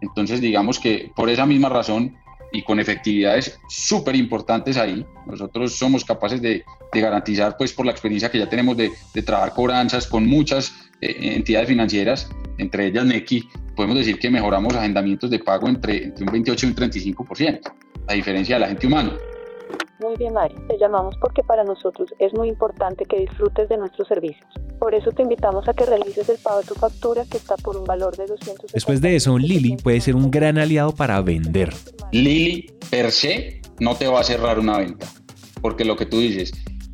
Entonces 0.00 0.40
digamos 0.40 0.78
que 0.78 1.10
por 1.14 1.28
esa 1.28 1.46
misma 1.46 1.68
razón 1.68 2.16
y 2.52 2.62
con 2.62 2.78
efectividades 2.78 3.58
súper 3.68 4.14
importantes 4.16 4.76
ahí, 4.76 5.04
nosotros 5.26 5.74
somos 5.74 6.04
capaces 6.04 6.40
de, 6.40 6.64
de, 6.92 7.00
garantizar, 7.00 7.56
pues 7.56 7.72
por 7.72 7.84
la 7.84 7.92
experiencia 7.92 8.30
que 8.30 8.38
ya 8.38 8.48
tenemos 8.48 8.76
de, 8.76 8.92
de 9.12 9.22
trabajar 9.22 9.52
cobranzas 9.52 10.06
con 10.06 10.26
muchas 10.26 10.72
eh, 11.00 11.34
entidades 11.34 11.68
financieras, 11.68 12.30
entre 12.58 12.86
ellas 12.86 13.04
NECI, 13.04 13.48
podemos 13.74 13.98
decir 13.98 14.18
que 14.18 14.30
mejoramos 14.30 14.74
agendamientos 14.74 15.28
de 15.28 15.38
pago 15.38 15.68
entre, 15.68 16.04
entre 16.04 16.24
un 16.24 16.32
28 16.32 16.66
y 16.66 16.68
un 16.70 16.76
35%, 16.76 17.60
a 18.06 18.14
diferencia 18.14 18.56
de 18.56 18.60
la 18.60 18.68
gente 18.68 18.86
humana. 18.86 19.12
Muy 20.00 20.14
bien, 20.16 20.34
Mari. 20.34 20.54
Te 20.68 20.78
llamamos 20.78 21.16
porque 21.20 21.42
para 21.42 21.64
nosotros 21.64 22.12
es 22.18 22.32
muy 22.34 22.48
importante 22.48 23.04
que 23.06 23.18
disfrutes 23.20 23.68
de 23.68 23.78
nuestros 23.78 24.06
servicios. 24.08 24.46
Por 24.78 24.94
eso 24.94 25.10
te 25.10 25.22
invitamos 25.22 25.66
a 25.68 25.72
que 25.72 25.86
realices 25.86 26.28
el 26.28 26.36
pago 26.38 26.60
de 26.60 26.66
tu 26.66 26.74
factura 26.74 27.24
que 27.30 27.38
está 27.38 27.56
por 27.56 27.76
un 27.76 27.84
valor 27.84 28.14
de 28.16 28.26
200. 28.26 28.72
Después 28.72 29.00
de 29.00 29.16
eso, 29.16 29.38
Lili 29.38 29.76
puede 29.76 30.00
ser 30.00 30.14
un 30.14 30.30
gran 30.30 30.58
aliado 30.58 30.94
para 30.94 31.20
vender. 31.22 31.72
Lili, 32.12 32.70
per 32.90 33.10
se, 33.10 33.62
no 33.80 33.96
te 33.96 34.06
va 34.06 34.20
a 34.20 34.24
cerrar 34.24 34.58
una 34.58 34.78
venta. 34.78 35.06
Porque 35.62 35.84
lo 35.86 35.96
que 35.96 36.04
tú 36.04 36.20
dices, 36.20 36.52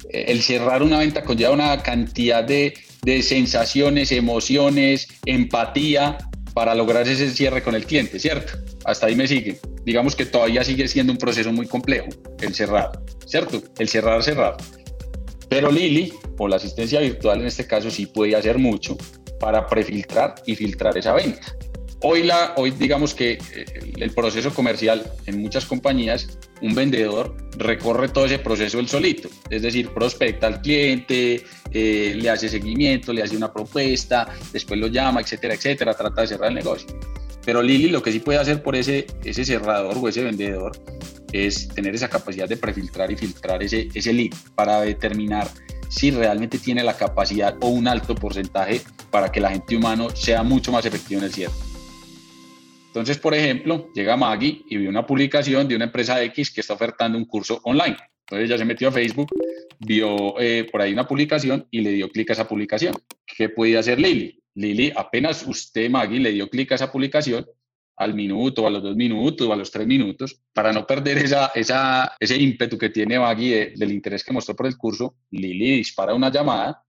el 0.09 0.43
cerrar 0.43 0.83
una 0.83 0.99
venta 0.99 1.25
conlleva 1.25 1.53
una 1.53 1.83
cantidad 1.83 2.45
de, 2.45 2.75
de 3.03 3.23
sensaciones, 3.23 4.13
emociones, 4.13 5.09
empatía 5.27 6.19
para 6.55 6.75
lograr 6.75 7.09
ese 7.09 7.31
cierre 7.31 7.63
con 7.63 7.75
el 7.75 7.85
cliente, 7.85 8.21
¿cierto? 8.21 8.53
Hasta 8.85 9.07
ahí 9.07 9.17
me 9.17 9.27
sigue. 9.27 9.61
Digamos 9.85 10.17
que 10.17 10.27
todavía 10.27 10.65
sigue 10.65 10.89
siendo 10.89 11.13
un 11.13 11.19
proceso 11.19 11.53
muy 11.53 11.67
complejo, 11.67 12.09
el 12.41 12.55
cerrar, 12.55 12.93
¿cierto? 13.27 13.63
El 13.79 13.89
cerrar, 13.89 14.23
cerrar. 14.23 14.57
Pero 15.49 15.71
Lili, 15.71 16.13
o 16.39 16.49
la 16.49 16.57
asistencia 16.57 17.01
virtual 17.01 17.41
en 17.41 17.47
este 17.47 17.67
caso, 17.67 17.91
sí 17.91 18.07
puede 18.07 18.35
hacer 18.35 18.59
mucho 18.59 18.97
para 19.39 19.67
prefiltrar 19.67 20.35
y 20.47 20.57
filtrar 20.57 20.97
esa 20.97 21.13
venta. 21.13 21.55
Hoy, 22.05 22.25
la, 22.25 22.55
hoy 22.57 22.73
digamos 22.73 23.15
que 23.15 23.33
eh, 23.55 23.65
el 23.97 24.11
proceso 24.11 24.53
comercial 24.53 25.05
en 25.27 25.41
muchas 25.41 25.65
compañías, 25.67 26.39
un 26.61 26.75
vendedor 26.75 27.37
recorre 27.57 28.09
todo 28.09 28.25
ese 28.25 28.41
proceso 28.41 28.81
él 28.81 28.89
solito, 28.89 29.29
es 29.51 29.63
decir, 29.63 29.91
prospecta 29.91 30.49
al 30.49 30.63
cliente, 30.63 31.45
eh, 31.71 32.15
le 32.17 32.31
hace 32.31 32.49
seguimiento, 32.49 33.13
le 33.13 33.23
hace 33.23 33.37
una 33.37 33.53
propuesta, 33.53 34.29
después 34.53 34.81
lo 34.81 34.89
llama, 34.89 35.21
etcétera, 35.21 35.55
etcétera, 35.55 35.95
trata 35.95 36.23
de 36.23 36.27
cerrar 36.27 36.49
el 36.49 36.55
negocio. 36.57 36.89
Pero 37.45 37.63
Lili 37.63 37.89
lo 37.89 38.03
que 38.03 38.13
sí 38.13 38.21
puede 38.21 38.39
hacer 38.39 38.63
por 38.63 38.77
ese, 38.77 39.07
ese 39.25 39.45
cerrador 39.45 39.99
o 39.99 40.09
ese 40.09 40.23
vendedor 40.23 40.73
es 41.33 41.69
tener 41.69 41.95
esa 41.95 42.09
capacidad 42.09 42.49
de 42.49 42.57
prefiltrar 42.57 43.11
y 43.11 43.17
filtrar 43.17 43.63
ese, 43.63 43.89
ese 43.95 44.13
lead 44.13 44.33
para 44.55 44.81
determinar 44.83 45.49
si 45.89 46.11
realmente 46.11 46.59
tiene 46.59 46.83
la 46.83 46.97
capacidad 46.97 47.57
o 47.61 47.69
un 47.69 47.87
alto 47.87 48.15
porcentaje 48.15 48.81
para 49.11 49.31
que 49.31 49.41
el 49.41 49.45
agente 49.45 49.77
humano 49.77 50.11
sea 50.11 50.43
mucho 50.43 50.73
más 50.73 50.87
efectivo 50.87 51.21
en 51.21 51.27
el 51.27 51.33
cierre. 51.33 51.55
Entonces, 52.87 53.19
por 53.19 53.35
ejemplo, 53.35 53.91
llega 53.95 54.17
Maggie 54.17 54.65
y 54.69 54.77
vio 54.77 54.91
una 54.91 55.07
publicación 55.07 55.67
de 55.67 55.77
una 55.77 55.87
empresa 55.87 56.23
X 56.25 56.51
que 56.51 56.61
está 56.61 56.75
ofertando 56.75 57.17
un 57.17 57.25
curso 57.25 57.61
online. 57.65 57.97
Entonces 58.27 58.49
ella 58.49 58.59
se 58.59 58.65
metió 58.65 58.89
a 58.89 58.93
Facebook, 58.93 59.29
vio 59.79 60.39
eh, 60.39 60.69
por 60.71 60.81
ahí 60.81 60.93
una 60.93 61.07
publicación 61.07 61.67
y 61.71 61.81
le 61.81 61.93
dio 61.93 62.11
clic 62.11 62.31
a 62.31 62.33
esa 62.35 62.49
publicación. 62.49 62.95
¿Qué 63.27 63.49
podía 63.49 63.81
hacer 63.81 63.99
Lili? 63.99 64.42
Lili, 64.55 64.93
apenas 64.95 65.47
usted, 65.47 65.89
Maggie, 65.89 66.21
le 66.21 66.33
dio 66.33 66.49
clic 66.49 66.73
a 66.73 66.75
esa 66.75 66.91
publicación, 66.91 67.47
al 67.97 68.15
minuto, 68.15 68.67
a 68.67 68.71
los 68.71 68.83
dos 68.83 68.97
minutos, 68.97 69.51
a 69.51 69.57
los 69.57 69.71
tres 69.71 69.87
minutos, 69.87 70.41
para 70.53 70.73
no 70.73 70.87
perder 70.87 71.19
esa, 71.19 71.53
esa, 71.55 72.17
ese 72.19 72.37
ímpetu 72.37 72.79
que 72.79 72.91
tiene 72.91 73.19
Maggie 73.19 73.75
del 73.77 73.93
interés 73.93 74.25
que 74.25 74.33
mostró 74.33 74.57
por 74.57 74.67
el 74.67 74.77
curso, 74.77 75.17
Lili 75.31 75.77
dispara 75.77 76.15
una 76.15 76.31
llamada 76.31 76.85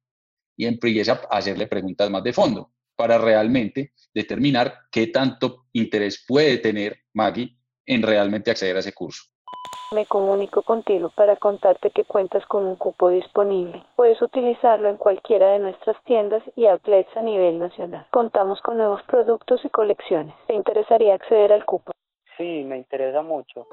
y 0.55 0.65
empieza 0.65 1.21
a 1.29 1.37
hacerle 1.37 1.67
preguntas 1.67 2.09
más 2.09 2.23
de 2.23 2.33
fondo 2.33 2.73
para 2.95 3.17
realmente 3.17 3.93
determinar 4.13 4.81
qué 4.91 5.07
tanto 5.07 5.67
interés 5.73 6.23
puede 6.27 6.57
tener 6.59 6.99
Maggie 7.13 7.57
en 7.85 8.01
realmente 8.01 8.51
acceder 8.51 8.77
a 8.77 8.79
ese 8.79 8.93
curso. 8.93 9.23
Me 9.93 10.07
comunico 10.07 10.63
contigo 10.63 11.11
para 11.15 11.35
contarte 11.35 11.91
que 11.91 12.03
cuentas 12.03 12.43
con 12.47 12.65
un 12.65 12.75
cupo 12.75 13.09
disponible. 13.09 13.83
Puedes 13.95 14.19
utilizarlo 14.23 14.89
en 14.89 14.97
cualquiera 14.97 15.51
de 15.51 15.59
nuestras 15.59 15.95
tiendas 16.05 16.41
y 16.55 16.65
outlets 16.65 17.15
a 17.15 17.21
nivel 17.21 17.59
nacional. 17.59 18.07
Contamos 18.09 18.59
con 18.61 18.77
nuevos 18.77 19.03
productos 19.03 19.63
y 19.63 19.69
colecciones. 19.69 20.33
¿Te 20.47 20.55
interesaría 20.55 21.13
acceder 21.13 21.53
al 21.53 21.63
cupo? 21.65 21.91
Sí, 22.37 22.63
me 22.67 22.77
interesa 22.77 23.21
mucho. 23.21 23.67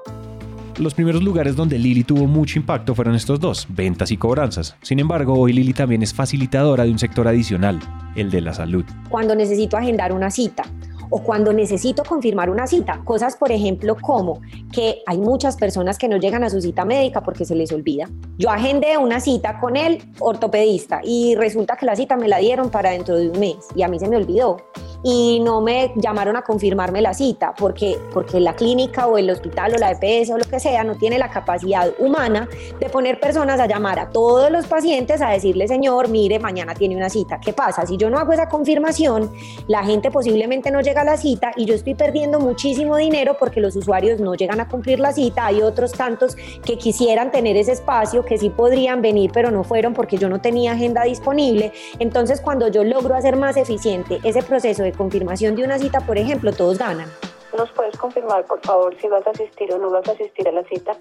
Los 0.79 0.93
primeros 0.93 1.23
lugares 1.23 1.55
donde 1.55 1.77
Lili 1.77 2.03
tuvo 2.03 2.27
mucho 2.27 2.57
impacto 2.57 2.95
fueron 2.95 3.15
estos 3.15 3.39
dos, 3.39 3.67
ventas 3.69 4.11
y 4.11 4.17
cobranzas. 4.17 4.77
Sin 4.81 4.99
embargo, 4.99 5.33
hoy 5.33 5.53
Lili 5.53 5.73
también 5.73 6.01
es 6.01 6.13
facilitadora 6.13 6.83
de 6.83 6.91
un 6.91 6.99
sector 6.99 7.27
adicional, 7.27 7.79
el 8.15 8.31
de 8.31 8.41
la 8.41 8.53
salud. 8.53 8.85
Cuando 9.09 9.35
necesito 9.35 9.75
agendar 9.75 10.13
una 10.13 10.29
cita 10.29 10.63
o 11.11 11.21
cuando 11.21 11.53
necesito 11.53 12.03
confirmar 12.03 12.49
una 12.49 12.65
cita. 12.65 13.01
Cosas, 13.03 13.35
por 13.35 13.51
ejemplo, 13.51 13.95
como 14.01 14.41
que 14.71 15.03
hay 15.05 15.19
muchas 15.19 15.57
personas 15.57 15.99
que 15.99 16.07
no 16.07 16.17
llegan 16.17 16.43
a 16.43 16.49
su 16.49 16.59
cita 16.59 16.85
médica 16.85 17.21
porque 17.21 17.45
se 17.45 17.53
les 17.53 17.71
olvida. 17.71 18.09
Yo 18.37 18.49
agendé 18.49 18.97
una 18.97 19.19
cita 19.19 19.59
con 19.59 19.75
el 19.75 20.01
ortopedista 20.19 21.01
y 21.03 21.35
resulta 21.35 21.75
que 21.75 21.85
la 21.85 21.95
cita 21.95 22.17
me 22.17 22.27
la 22.27 22.37
dieron 22.37 22.71
para 22.71 22.91
dentro 22.91 23.15
de 23.15 23.29
un 23.29 23.39
mes 23.39 23.57
y 23.75 23.83
a 23.83 23.87
mí 23.87 23.99
se 23.99 24.07
me 24.07 24.15
olvidó 24.15 24.57
y 25.03 25.39
no 25.39 25.61
me 25.61 25.93
llamaron 25.95 26.35
a 26.35 26.43
confirmarme 26.43 27.01
la 27.01 27.13
cita 27.13 27.53
porque, 27.57 27.97
porque 28.13 28.39
la 28.39 28.53
clínica 28.53 29.07
o 29.07 29.17
el 29.17 29.29
hospital 29.29 29.73
o 29.75 29.77
la 29.77 29.91
EPS 29.91 30.31
o 30.31 30.37
lo 30.37 30.45
que 30.45 30.59
sea 30.59 30.83
no 30.83 30.95
tiene 30.95 31.17
la 31.17 31.29
capacidad 31.29 31.91
humana 31.99 32.47
de 32.79 32.89
poner 32.89 33.19
personas 33.19 33.59
a 33.59 33.67
llamar 33.67 33.99
a 33.99 34.09
todos 34.09 34.51
los 34.51 34.67
pacientes 34.67 35.21
a 35.21 35.29
decirle, 35.29 35.67
señor, 35.67 36.09
mire, 36.09 36.39
mañana 36.39 36.75
tiene 36.75 36.95
una 36.95 37.09
cita. 37.09 37.39
¿Qué 37.39 37.53
pasa? 37.53 37.85
Si 37.85 37.97
yo 37.97 38.09
no 38.09 38.19
hago 38.19 38.33
esa 38.33 38.47
confirmación, 38.47 39.31
la 39.67 39.83
gente 39.83 40.11
posiblemente 40.11 40.71
no 40.71 40.81
llega 40.81 41.01
a 41.01 41.05
la 41.05 41.17
cita 41.17 41.51
y 41.55 41.65
yo 41.65 41.73
estoy 41.73 41.95
perdiendo 41.95 42.39
muchísimo 42.39 42.97
dinero 42.97 43.37
porque 43.39 43.59
los 43.59 43.75
usuarios 43.75 44.19
no 44.19 44.35
llegan 44.35 44.59
a 44.59 44.67
cumplir 44.67 44.99
la 44.99 45.13
cita. 45.13 45.47
Hay 45.47 45.61
otros 45.61 45.93
tantos 45.93 46.35
que 46.63 46.77
quisieran 46.77 47.31
tener 47.31 47.57
ese 47.57 47.71
espacio, 47.71 48.23
que 48.23 48.37
sí 48.37 48.49
podrían 48.49 49.01
venir, 49.01 49.31
pero 49.33 49.51
no 49.51 49.63
fueron 49.63 49.93
porque 49.93 50.17
yo 50.17 50.29
no 50.29 50.41
tenía 50.41 50.73
agenda 50.73 51.03
disponible. 51.03 51.73
Entonces, 51.99 52.41
cuando 52.41 52.67
yo 52.67 52.83
logro 52.83 53.15
hacer 53.15 53.35
más 53.35 53.57
eficiente 53.57 54.19
ese 54.23 54.43
proceso 54.43 54.83
de 54.83 54.90
confirmación 54.93 55.55
de 55.55 55.63
una 55.63 55.77
cita, 55.77 55.99
por 56.01 56.17
ejemplo, 56.17 56.51
todos 56.51 56.77
ganan. 56.77 57.09
¿Nos 57.57 57.69
puedes 57.71 57.97
confirmar, 57.97 58.45
por 58.45 58.61
favor, 58.61 58.95
si 58.99 59.07
vas 59.07 59.25
a 59.27 59.31
asistir 59.31 59.73
o 59.73 59.77
no 59.77 59.89
vas 59.89 60.07
a 60.07 60.11
asistir 60.11 60.47
a 60.47 60.51
la 60.51 60.63
cita? 60.63 60.95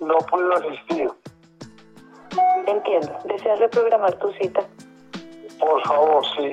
No 0.00 0.16
puedo 0.30 0.52
asistir. 0.54 1.10
Entiendo. 2.66 3.18
¿Deseas 3.24 3.58
reprogramar 3.58 4.14
tu 4.18 4.32
cita? 4.32 4.60
Por 5.60 5.82
favor, 5.86 6.24
sí. 6.36 6.52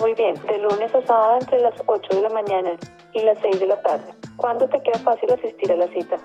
Muy 0.00 0.14
bien. 0.14 0.34
De 0.46 0.58
lunes 0.58 0.94
a 0.94 1.06
sábado 1.06 1.38
entre 1.40 1.60
las 1.60 1.74
8 1.86 2.16
de 2.16 2.22
la 2.22 2.28
mañana 2.28 2.76
y 3.14 3.22
las 3.22 3.38
6 3.40 3.60
de 3.60 3.66
la 3.66 3.80
tarde. 3.82 4.14
¿Cuándo 4.36 4.68
te 4.68 4.80
queda 4.82 4.98
fácil 4.98 5.32
asistir 5.32 5.72
a 5.72 5.76
la 5.76 5.88
cita? 5.88 6.18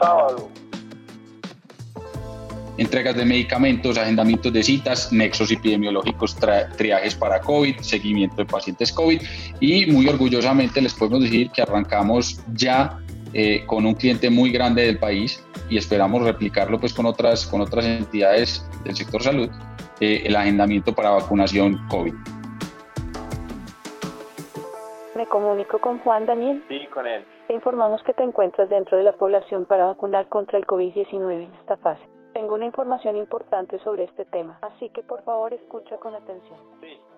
Sábado 0.00 0.48
entregas 2.78 3.16
de 3.16 3.24
medicamentos, 3.24 3.98
agendamientos 3.98 4.52
de 4.52 4.62
citas, 4.62 5.12
nexos 5.12 5.50
epidemiológicos, 5.50 6.36
triajes 6.76 7.14
para 7.14 7.40
COVID, 7.40 7.78
seguimiento 7.80 8.36
de 8.36 8.46
pacientes 8.46 8.92
COVID 8.92 9.20
y 9.60 9.86
muy 9.86 10.08
orgullosamente 10.08 10.80
les 10.80 10.94
podemos 10.94 11.22
decir 11.22 11.50
que 11.50 11.62
arrancamos 11.62 12.40
ya 12.54 12.98
eh, 13.32 13.64
con 13.66 13.86
un 13.86 13.94
cliente 13.94 14.30
muy 14.30 14.50
grande 14.50 14.82
del 14.82 14.98
país 14.98 15.44
y 15.68 15.76
esperamos 15.76 16.22
replicarlo 16.22 16.78
pues 16.78 16.92
con 16.92 17.06
otras, 17.06 17.46
con 17.46 17.60
otras 17.60 17.84
entidades 17.84 18.64
del 18.84 18.94
sector 18.94 19.22
salud, 19.22 19.50
eh, 20.00 20.22
el 20.24 20.36
agendamiento 20.36 20.94
para 20.94 21.10
vacunación 21.10 21.80
COVID. 21.88 22.14
Me 25.16 25.26
comunico 25.26 25.78
con 25.78 25.98
Juan 26.00 26.26
Daniel. 26.26 26.62
Sí, 26.68 26.86
con 26.92 27.06
él. 27.06 27.24
Te 27.46 27.54
informamos 27.54 28.02
que 28.02 28.12
te 28.14 28.22
encuentras 28.22 28.68
dentro 28.68 28.96
de 28.96 29.04
la 29.04 29.12
población 29.12 29.64
para 29.64 29.86
vacunar 29.86 30.28
contra 30.28 30.58
el 30.58 30.66
COVID-19 30.66 31.32
en 31.32 31.54
esta 31.60 31.76
fase. 31.76 32.13
Tengo 32.34 32.56
una 32.56 32.66
información 32.66 33.16
importante 33.16 33.78
sobre 33.84 34.04
este 34.04 34.24
tema, 34.24 34.58
así 34.60 34.90
que 34.90 35.04
por 35.04 35.22
favor 35.22 35.54
escucha 35.54 35.96
con 35.98 36.16
atención. 36.16 36.58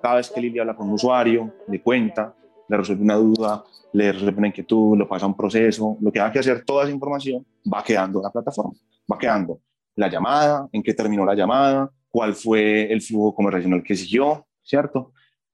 Cada 0.02 0.16
vez 0.16 0.30
que 0.30 0.42
Lili 0.42 0.58
habla 0.58 0.76
con 0.76 0.88
un 0.88 0.92
usuario, 0.92 1.54
le 1.68 1.80
cuenta, 1.80 2.34
le 2.68 2.76
resuelve 2.76 3.02
una 3.02 3.14
duda, 3.14 3.64
le 3.94 4.12
resuelve 4.12 4.36
una 4.36 4.48
inquietud, 4.48 4.98
lo 4.98 5.08
pasa 5.08 5.24
a 5.24 5.28
un 5.28 5.36
proceso, 5.36 5.96
lo 6.02 6.12
que 6.12 6.20
haga 6.20 6.32
que 6.32 6.40
hacer 6.40 6.66
toda 6.66 6.84
esa 6.84 6.92
información 6.92 7.46
va 7.72 7.82
quedando 7.82 8.18
en 8.18 8.24
la 8.24 8.30
plataforma, 8.30 8.74
va 9.10 9.16
quedando 9.16 9.58
la 9.94 10.08
llamada, 10.10 10.68
en 10.70 10.82
qué 10.82 10.92
terminó 10.92 11.24
la 11.24 11.34
llamada, 11.34 11.90
cuál 12.10 12.34
fue 12.34 12.92
el 12.92 13.00
flujo 13.00 13.34
conversacional 13.34 13.82
que 13.82 13.96
siguió, 13.96 14.46
¿cierto? 14.62 15.12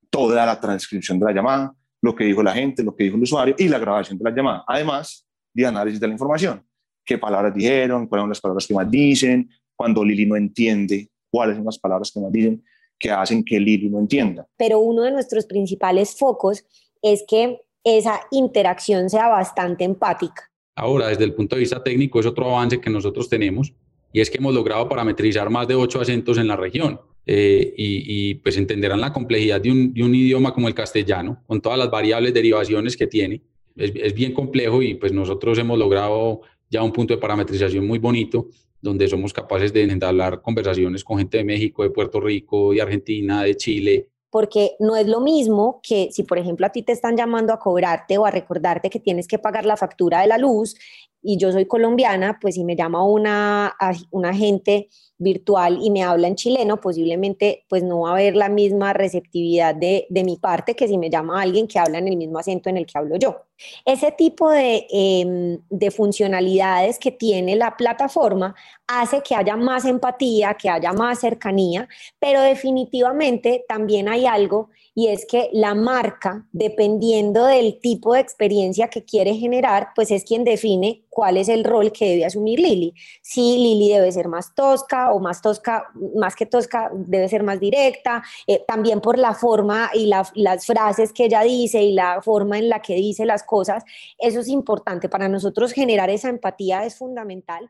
Toda 0.09 0.45
la 0.45 0.59
transcripción 0.59 1.17
de 1.19 1.25
la 1.27 1.31
llamada, 1.31 1.73
lo 2.01 2.13
que 2.13 2.25
dijo 2.25 2.43
la 2.43 2.51
gente, 2.51 2.83
lo 2.83 2.93
que 2.93 3.05
dijo 3.05 3.15
el 3.15 3.23
usuario 3.23 3.55
y 3.57 3.69
la 3.69 3.79
grabación 3.79 4.17
de 4.17 4.25
la 4.25 4.35
llamada, 4.35 4.65
además 4.67 5.25
de 5.53 5.65
análisis 5.65 6.01
de 6.01 6.07
la 6.07 6.13
información 6.13 6.65
qué 7.05 7.17
palabras 7.17 7.53
dijeron, 7.53 8.07
cuáles 8.07 8.23
son 8.23 8.29
las 8.29 8.41
palabras 8.41 8.67
que 8.67 8.73
más 8.73 8.89
dicen, 8.89 9.49
cuando 9.75 10.03
Lili 10.03 10.25
no 10.25 10.35
entiende, 10.35 11.09
cuáles 11.29 11.55
son 11.55 11.65
las 11.65 11.79
palabras 11.79 12.11
que 12.11 12.19
más 12.19 12.31
dicen, 12.31 12.63
que 12.99 13.11
hacen 13.11 13.43
que 13.43 13.59
Lili 13.59 13.89
no 13.89 13.99
entienda. 13.99 14.47
Pero 14.57 14.79
uno 14.79 15.03
de 15.03 15.11
nuestros 15.11 15.45
principales 15.45 16.15
focos 16.15 16.65
es 17.01 17.23
que 17.27 17.59
esa 17.83 18.21
interacción 18.31 19.09
sea 19.09 19.27
bastante 19.27 19.83
empática. 19.83 20.49
Ahora, 20.75 21.07
desde 21.07 21.25
el 21.25 21.33
punto 21.33 21.55
de 21.55 21.61
vista 21.61 21.83
técnico, 21.83 22.19
es 22.19 22.25
otro 22.25 22.49
avance 22.49 22.79
que 22.79 22.89
nosotros 22.89 23.29
tenemos 23.29 23.73
y 24.11 24.21
es 24.21 24.29
que 24.29 24.37
hemos 24.37 24.53
logrado 24.53 24.87
parametrizar 24.87 25.49
más 25.49 25.67
de 25.67 25.75
ocho 25.75 25.99
acentos 25.99 26.37
en 26.37 26.47
la 26.47 26.55
región. 26.55 26.99
Eh, 27.25 27.73
y, 27.77 28.35
pues 28.35 28.57
entenderán 28.57 28.99
la 28.99 29.13
complejidad 29.13 29.61
de 29.61 29.71
un, 29.71 29.93
de 29.93 30.03
un, 30.03 30.13
idioma 30.13 30.53
como 30.53 30.67
el 30.67 30.73
castellano, 30.73 31.41
con 31.47 31.61
todas 31.61 31.79
las 31.79 31.89
variables 31.89 32.33
derivaciones 32.33 32.97
que 32.97 33.07
tiene. 33.07 33.41
Es, 33.77 33.93
es 33.95 34.13
bien 34.13 34.33
complejo 34.33 34.81
y 34.81 34.95
pues 34.95 35.13
nosotros 35.13 35.57
hemos 35.57 35.79
logrado 35.79 36.41
ya 36.73 36.81
un 36.81 36.91
punto 36.91 37.13
de 37.13 37.21
parametrización 37.21 37.85
muy 37.85 37.99
bonito, 37.99 38.47
donde 38.81 39.07
somos 39.07 39.31
capaces 39.31 39.71
de 39.71 39.83
entablar 39.83 40.41
conversaciones 40.41 41.03
con 41.03 41.19
gente 41.19 41.37
de 41.37 41.43
México, 41.43 41.83
de 41.83 41.91
Puerto 41.91 42.19
Rico, 42.19 42.71
de 42.73 42.81
Argentina, 42.81 43.43
de 43.43 43.55
Chile. 43.55 44.09
Porque 44.31 44.71
no 44.79 44.95
es 44.95 45.07
lo 45.07 45.21
mismo 45.21 45.79
que 45.83 46.09
si, 46.11 46.23
por 46.23 46.39
ejemplo, 46.39 46.65
a 46.65 46.71
ti 46.71 46.81
te 46.81 46.91
están 46.91 47.15
llamando 47.15 47.53
a 47.53 47.59
cobrarte 47.59 48.17
o 48.17 48.25
a 48.25 48.31
recordarte 48.31 48.89
que 48.89 48.99
tienes 48.99 49.27
que 49.27 49.37
pagar 49.37 49.65
la 49.65 49.77
factura 49.77 50.21
de 50.21 50.27
la 50.27 50.39
luz 50.39 50.75
y 51.23 51.37
yo 51.37 51.51
soy 51.51 51.65
colombiana, 51.65 52.37
pues 52.41 52.55
si 52.55 52.63
me 52.63 52.75
llama 52.75 53.03
una, 53.05 53.75
una 54.11 54.29
agente 54.29 54.89
virtual 55.17 55.79
y 55.81 55.89
me 55.89 56.03
habla 56.03 56.27
en 56.27 56.35
chileno, 56.35 56.81
posiblemente 56.81 57.65
pues 57.69 57.81
no 57.81 58.01
va 58.01 58.09
a 58.09 58.13
haber 58.13 58.35
la 58.35 58.49
misma 58.49 58.93
receptividad 58.93 59.73
de, 59.73 60.05
mi 60.23 60.37
parte 60.37 60.75
que 60.75 60.87
si 60.87 60.97
me 60.97 61.09
llama 61.09 61.41
alguien 61.41 61.67
que 61.67 61.79
habla 61.79 61.97
en 61.97 62.07
el 62.07 62.17
mismo 62.17 62.39
acento 62.39 62.69
en 62.69 62.77
el 62.77 62.85
que 62.85 62.97
hablo 62.97 63.15
yo. 63.15 63.43
Ese 63.85 64.11
tipo 64.11 64.49
de, 64.49 64.85
em, 64.89 65.59
de 65.69 65.91
funcionalidades 65.91 66.99
que 66.99 67.11
tiene 67.11 67.55
la 67.55 67.77
plataforma 67.77 68.55
hace 68.87 69.21
que 69.21 69.35
haya 69.35 69.55
más 69.55 69.85
empatía, 69.85 70.55
que 70.55 70.69
haya 70.69 70.91
más 70.91 71.19
cercanía, 71.19 71.87
pero 72.19 72.41
definitivamente 72.41 73.63
también 73.67 74.09
hay 74.09 74.25
algo 74.25 74.69
y 74.95 75.07
es 75.07 75.25
que 75.25 75.49
la 75.53 75.73
marca, 75.73 76.45
dependiendo 76.51 77.45
del 77.45 77.79
tipo 77.79 78.13
de 78.13 78.19
experiencia 78.19 78.89
que 78.89 79.03
quiere 79.03 79.35
generar, 79.35 79.89
pues 79.95 80.11
es 80.11 80.23
quien 80.23 80.43
define 80.43 81.03
cuál 81.13 81.37
es 81.37 81.47
el 81.47 81.63
rol 81.63 81.91
que 81.91 82.09
debe 82.09 82.25
asumir 82.25 82.59
Lili. 82.59 82.93
Si 83.21 83.57
Lili 83.57 83.89
debe 83.89 84.11
ser 84.11 84.27
más 84.27 84.55
tosca 84.55 85.13
o 85.13 85.19
más 85.19 85.41
tosca, 85.41 85.91
más 86.15 86.35
que 86.35 86.45
tosca, 86.45 86.89
debe 86.93 87.29
ser 87.29 87.43
más 87.43 87.59
directa, 87.59 88.23
eh, 88.47 88.63
también 88.67 88.99
por 88.99 89.19
la 89.19 89.33
forma 89.33 89.91
y 89.93 90.07
las 90.07 90.65
frases 90.65 91.13
que 91.13 91.25
ella 91.25 91.41
dice 91.41 91.83
y 91.83 91.93
la 91.93 92.21
forma 92.21 92.57
en 92.57 92.69
la 92.69 92.81
que 92.81 92.95
dice 92.95 93.25
las 93.25 93.43
cosas, 93.43 93.83
eso 94.17 94.39
es 94.39 94.47
importante. 94.47 95.07
Para 95.07 95.27
nosotros 95.27 95.71
generar 95.71 96.09
esa 96.09 96.29
empatía 96.29 96.85
es 96.85 96.97
fundamental. 96.97 97.69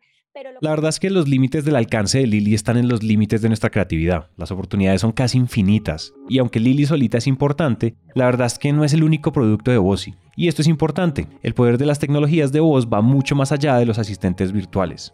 La 0.61 0.71
verdad 0.71 0.89
es 0.89 0.99
que 0.99 1.11
los 1.11 1.27
límites 1.27 1.63
del 1.63 1.75
alcance 1.75 2.17
de 2.17 2.25
Lili 2.25 2.55
están 2.55 2.77
en 2.77 2.87
los 2.87 3.03
límites 3.03 3.43
de 3.43 3.49
nuestra 3.49 3.69
creatividad. 3.69 4.29
Las 4.35 4.49
oportunidades 4.49 5.01
son 5.01 5.11
casi 5.11 5.37
infinitas. 5.37 6.13
Y 6.27 6.39
aunque 6.39 6.59
Lili 6.59 6.87
solita 6.87 7.19
es 7.19 7.27
importante, 7.27 7.95
la 8.15 8.25
verdad 8.25 8.47
es 8.47 8.57
que 8.57 8.73
no 8.73 8.83
es 8.83 8.93
el 8.93 9.03
único 9.03 9.31
producto 9.31 9.69
de 9.69 9.77
Bossy. 9.77 10.15
Y 10.35 10.47
esto 10.47 10.63
es 10.63 10.67
importante, 10.67 11.27
el 11.43 11.53
poder 11.53 11.77
de 11.77 11.85
las 11.85 11.99
tecnologías 11.99 12.51
de 12.51 12.61
voz 12.61 12.87
va 12.87 13.01
mucho 13.01 13.35
más 13.35 13.51
allá 13.51 13.75
de 13.77 13.85
los 13.85 13.99
asistentes 13.99 14.51
virtuales. 14.51 15.13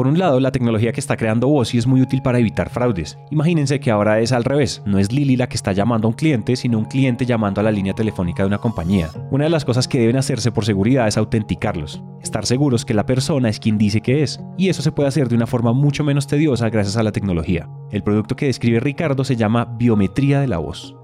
Por 0.00 0.06
un 0.06 0.18
lado, 0.18 0.40
la 0.40 0.50
tecnología 0.50 0.92
que 0.92 1.00
está 1.00 1.14
creando 1.14 1.46
Bossy 1.46 1.76
es 1.76 1.86
muy 1.86 2.00
útil 2.00 2.22
para 2.22 2.38
evitar 2.38 2.70
fraudes. 2.70 3.18
Imagínense 3.30 3.80
que 3.80 3.90
ahora 3.90 4.18
es 4.20 4.32
al 4.32 4.44
revés, 4.44 4.82
no 4.86 4.98
es 4.98 5.12
Lili 5.12 5.36
la 5.36 5.46
que 5.46 5.56
está 5.56 5.72
llamando 5.72 6.08
a 6.08 6.10
un 6.10 6.16
cliente, 6.16 6.56
sino 6.56 6.78
un 6.78 6.86
cliente 6.86 7.26
llamando 7.26 7.60
a 7.60 7.64
la 7.64 7.70
línea 7.70 7.92
telefónica 7.92 8.42
de 8.42 8.46
una 8.46 8.56
compañía. 8.56 9.10
Una 9.30 9.44
de 9.44 9.50
las 9.50 9.66
cosas 9.66 9.86
que 9.86 10.00
deben 10.00 10.16
hacerse 10.16 10.52
por 10.52 10.64
seguridad 10.64 11.06
es 11.06 11.18
autenticarlos, 11.18 12.02
estar 12.22 12.46
seguros 12.46 12.86
que 12.86 12.94
la 12.94 13.04
persona 13.04 13.50
es 13.50 13.60
quien 13.60 13.76
dice 13.76 14.00
que 14.00 14.22
es, 14.22 14.40
y 14.56 14.70
eso 14.70 14.80
se 14.80 14.90
puede 14.90 15.10
hacer 15.10 15.28
de 15.28 15.34
una 15.34 15.46
forma 15.46 15.74
mucho 15.74 16.02
menos 16.02 16.26
tediosa 16.26 16.70
gracias 16.70 16.96
a 16.96 17.02
la 17.02 17.12
tecnología. 17.12 17.68
El 17.90 18.02
producto 18.02 18.36
que 18.36 18.46
describe 18.46 18.80
Ricardo 18.80 19.22
se 19.22 19.36
llama 19.36 19.66
biometría 19.66 20.40
de 20.40 20.48
la 20.48 20.56
voz. 20.56 20.96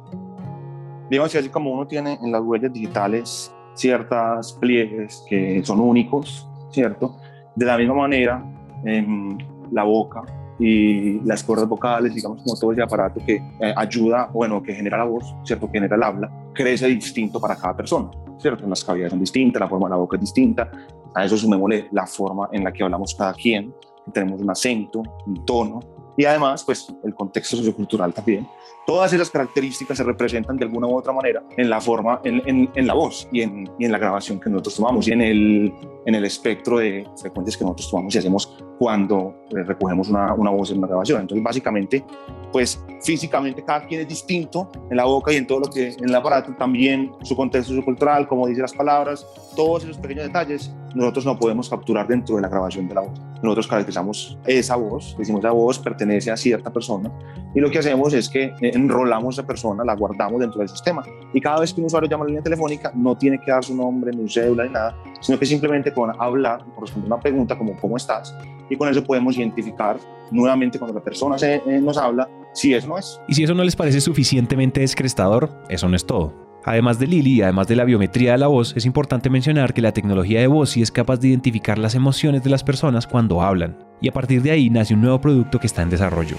Digamos 1.10 1.32
que 1.32 1.38
así 1.38 1.50
como 1.50 1.70
uno 1.70 1.86
tiene 1.86 2.18
en 2.22 2.32
las 2.32 2.40
huellas 2.40 2.72
digitales 2.72 3.54
ciertas 3.74 4.54
pliegues 4.54 5.22
que 5.28 5.62
son 5.66 5.80
únicos, 5.80 6.48
¿cierto? 6.70 7.18
De 7.54 7.66
la 7.66 7.76
misma 7.76 7.94
manera, 7.94 8.42
en 8.84 9.38
la 9.70 9.84
boca 9.84 10.22
y 10.58 11.20
las 11.20 11.42
cuerdas 11.44 11.68
vocales, 11.68 12.14
digamos 12.14 12.42
como 12.42 12.58
todo 12.58 12.72
ese 12.72 12.82
aparato 12.82 13.20
que 13.24 13.34
eh, 13.34 13.74
ayuda, 13.76 14.30
bueno, 14.32 14.62
que 14.62 14.74
genera 14.74 14.98
la 14.98 15.04
voz, 15.04 15.34
¿cierto? 15.44 15.66
Que 15.66 15.78
genera 15.78 15.96
el 15.96 16.02
habla, 16.02 16.30
crece 16.54 16.86
distinto 16.86 17.40
para 17.40 17.56
cada 17.56 17.76
persona, 17.76 18.10
¿cierto? 18.38 18.66
Las 18.66 18.82
cavidades 18.84 19.10
son 19.10 19.20
distintas, 19.20 19.60
la 19.60 19.68
forma 19.68 19.88
de 19.88 19.90
la 19.90 19.96
boca 19.96 20.16
es 20.16 20.22
distinta, 20.22 20.70
a 21.14 21.24
eso 21.24 21.36
sumémosle 21.36 21.88
la 21.92 22.06
forma 22.06 22.48
en 22.52 22.64
la 22.64 22.72
que 22.72 22.82
hablamos 22.82 23.14
cada 23.14 23.34
quien, 23.34 23.74
tenemos 24.12 24.40
un 24.40 24.50
acento, 24.50 25.02
un 25.26 25.44
tono, 25.44 25.80
y 26.16 26.24
además, 26.24 26.64
pues, 26.64 26.92
el 27.04 27.14
contexto 27.14 27.56
sociocultural 27.56 28.12
también. 28.12 28.48
Todas 28.86 29.12
esas 29.12 29.30
características 29.30 29.98
se 29.98 30.04
representan 30.04 30.56
de 30.56 30.64
alguna 30.64 30.86
u 30.86 30.96
otra 30.96 31.12
manera 31.12 31.42
en 31.56 31.68
la 31.68 31.80
forma, 31.80 32.20
en, 32.22 32.70
en, 32.72 32.86
la 32.86 32.94
voz 32.94 33.28
y 33.32 33.42
en, 33.42 33.68
y 33.80 33.84
en, 33.84 33.90
la 33.90 33.98
grabación 33.98 34.38
que 34.38 34.48
nosotros 34.48 34.76
tomamos 34.76 35.08
y 35.08 35.12
en 35.12 35.22
el, 35.22 35.74
en 36.06 36.14
el 36.14 36.24
espectro 36.24 36.78
de 36.78 37.04
frecuencias 37.20 37.56
que 37.56 37.64
nosotros 37.64 37.90
tomamos 37.90 38.14
y 38.14 38.18
hacemos 38.18 38.56
cuando 38.78 39.34
eh, 39.50 39.64
recogemos 39.64 40.08
una, 40.08 40.32
una, 40.34 40.50
voz 40.50 40.70
en 40.70 40.78
una 40.78 40.86
grabación. 40.86 41.22
Entonces, 41.22 41.42
básicamente, 41.42 42.04
pues 42.52 42.80
físicamente 43.02 43.64
cada 43.64 43.84
quien 43.86 44.02
es 44.02 44.08
distinto 44.08 44.70
en 44.88 44.96
la 44.96 45.04
boca 45.04 45.32
y 45.32 45.36
en 45.36 45.48
todo 45.48 45.60
lo 45.60 45.66
que 45.66 45.88
en 45.88 46.08
el 46.08 46.14
aparato, 46.14 46.54
también 46.56 47.10
su 47.22 47.34
contexto 47.34 47.70
sociocultural, 47.70 48.28
como 48.28 48.46
dice 48.46 48.62
las 48.62 48.72
palabras, 48.72 49.26
todos 49.56 49.82
esos 49.82 49.98
pequeños 49.98 50.26
detalles 50.26 50.70
nosotros 50.96 51.26
no 51.26 51.38
podemos 51.38 51.68
capturar 51.68 52.08
dentro 52.08 52.36
de 52.36 52.42
la 52.42 52.48
grabación 52.48 52.88
de 52.88 52.94
la 52.94 53.02
voz. 53.02 53.20
Nosotros 53.42 53.66
caracterizamos 53.66 54.38
esa 54.46 54.76
voz, 54.76 55.14
decimos 55.18 55.42
la 55.42 55.52
voz 55.52 55.78
pertenece 55.78 56.30
a 56.30 56.36
cierta 56.36 56.72
persona 56.72 57.12
y 57.54 57.60
lo 57.60 57.70
que 57.70 57.78
hacemos 57.78 58.14
es 58.14 58.28
que 58.28 58.52
enrolamos 58.60 59.38
a 59.38 59.42
esa 59.42 59.46
persona, 59.46 59.84
la 59.84 59.94
guardamos 59.94 60.40
dentro 60.40 60.58
del 60.58 60.68
sistema 60.68 61.04
y 61.32 61.40
cada 61.40 61.60
vez 61.60 61.72
que 61.72 61.80
un 61.80 61.86
usuario 61.86 62.08
llama 62.08 62.24
a 62.24 62.26
la 62.26 62.28
línea 62.28 62.42
telefónica 62.42 62.92
no 62.94 63.16
tiene 63.16 63.38
que 63.38 63.50
dar 63.50 63.62
su 63.62 63.76
nombre, 63.76 64.10
ni 64.10 64.28
cédula, 64.28 64.64
ni 64.64 64.70
nada, 64.70 64.96
sino 65.20 65.38
que 65.38 65.46
simplemente 65.46 65.92
con 65.92 66.10
hablar, 66.20 66.64
responder 66.80 67.12
una 67.12 67.20
pregunta 67.20 67.56
como 67.56 67.76
¿cómo 67.78 67.96
estás? 67.96 68.34
y 68.68 68.76
con 68.76 68.88
eso 68.88 69.04
podemos 69.04 69.36
identificar 69.36 69.98
nuevamente 70.30 70.78
cuando 70.78 70.98
la 70.98 71.04
persona 71.04 71.38
se, 71.38 71.56
eh, 71.56 71.80
nos 71.80 71.96
habla 71.98 72.28
si 72.52 72.74
eso 72.74 72.88
no 72.88 72.98
es. 72.98 73.20
Y 73.28 73.34
si 73.34 73.44
eso 73.44 73.54
no 73.54 73.62
les 73.62 73.76
parece 73.76 74.00
suficientemente 74.00 74.80
descrestador, 74.80 75.50
eso 75.68 75.88
no 75.88 75.96
es 75.96 76.06
todo. 76.06 76.45
Además 76.66 76.98
de 76.98 77.06
Lili 77.06 77.34
y 77.34 77.42
además 77.42 77.68
de 77.68 77.76
la 77.76 77.84
biometría 77.84 78.32
de 78.32 78.38
la 78.38 78.48
voz, 78.48 78.76
es 78.76 78.84
importante 78.86 79.30
mencionar 79.30 79.72
que 79.72 79.80
la 79.80 79.92
tecnología 79.92 80.40
de 80.40 80.66
sí 80.66 80.82
es 80.82 80.90
capaz 80.90 81.18
de 81.18 81.28
identificar 81.28 81.78
las 81.78 81.94
emociones 81.94 82.42
de 82.42 82.50
las 82.50 82.64
personas 82.64 83.06
cuando 83.06 83.40
hablan, 83.40 83.78
y 84.00 84.08
a 84.08 84.12
partir 84.12 84.42
de 84.42 84.50
ahí 84.50 84.68
nace 84.68 84.94
un 84.94 85.02
nuevo 85.02 85.20
producto 85.20 85.60
que 85.60 85.68
está 85.68 85.82
en 85.82 85.90
desarrollo. 85.90 86.36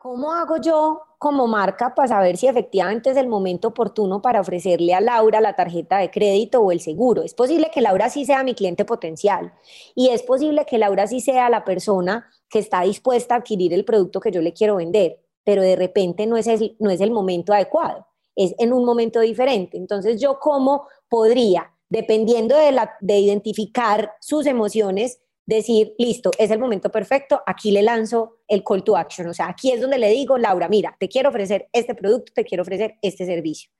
¿Cómo 0.00 0.32
hago 0.32 0.56
yo 0.56 1.00
como 1.16 1.46
marca 1.46 1.94
para 1.94 2.08
saber 2.08 2.36
si 2.36 2.48
efectivamente 2.48 3.10
es 3.10 3.16
el 3.16 3.28
momento 3.28 3.68
oportuno 3.68 4.20
para 4.20 4.40
ofrecerle 4.40 4.92
a 4.92 5.00
Laura 5.00 5.40
la 5.40 5.54
tarjeta 5.54 5.98
de 5.98 6.10
crédito 6.10 6.60
o 6.60 6.72
el 6.72 6.80
seguro? 6.80 7.22
Es 7.22 7.34
posible 7.34 7.70
que 7.72 7.82
Laura 7.82 8.10
sí 8.10 8.24
sea 8.24 8.42
mi 8.42 8.54
cliente 8.56 8.84
potencial 8.84 9.52
y 9.94 10.08
es 10.08 10.24
posible 10.24 10.66
que 10.66 10.76
Laura 10.76 11.06
sí 11.06 11.20
sea 11.20 11.48
la 11.50 11.64
persona 11.64 12.26
que 12.48 12.58
está 12.58 12.80
dispuesta 12.80 13.36
a 13.36 13.38
adquirir 13.38 13.72
el 13.72 13.84
producto 13.84 14.18
que 14.18 14.32
yo 14.32 14.42
le 14.42 14.52
quiero 14.52 14.74
vender 14.74 15.20
pero 15.44 15.62
de 15.62 15.76
repente 15.76 16.26
no 16.26 16.36
es 16.36 16.46
el, 16.46 16.76
no 16.78 16.90
es 16.90 17.00
el 17.00 17.10
momento 17.10 17.52
adecuado, 17.52 18.06
es 18.36 18.54
en 18.58 18.72
un 18.72 18.84
momento 18.84 19.20
diferente. 19.20 19.76
Entonces 19.76 20.20
yo 20.20 20.38
cómo 20.38 20.86
podría, 21.08 21.72
dependiendo 21.88 22.56
de, 22.56 22.72
la, 22.72 22.96
de 23.00 23.18
identificar 23.18 24.12
sus 24.20 24.46
emociones, 24.46 25.20
decir, 25.44 25.94
listo, 25.98 26.30
es 26.38 26.50
el 26.50 26.58
momento 26.58 26.90
perfecto, 26.90 27.42
aquí 27.46 27.70
le 27.70 27.82
lanzo 27.82 28.38
el 28.46 28.62
call 28.62 28.84
to 28.84 28.96
action. 28.96 29.28
O 29.28 29.34
sea, 29.34 29.48
aquí 29.48 29.72
es 29.72 29.80
donde 29.80 29.98
le 29.98 30.10
digo, 30.10 30.38
Laura, 30.38 30.68
mira, 30.68 30.96
te 30.98 31.08
quiero 31.08 31.30
ofrecer 31.30 31.68
este 31.72 31.94
producto, 31.94 32.32
te 32.34 32.44
quiero 32.44 32.62
ofrecer 32.62 32.96
este 33.02 33.26
servicio. 33.26 33.70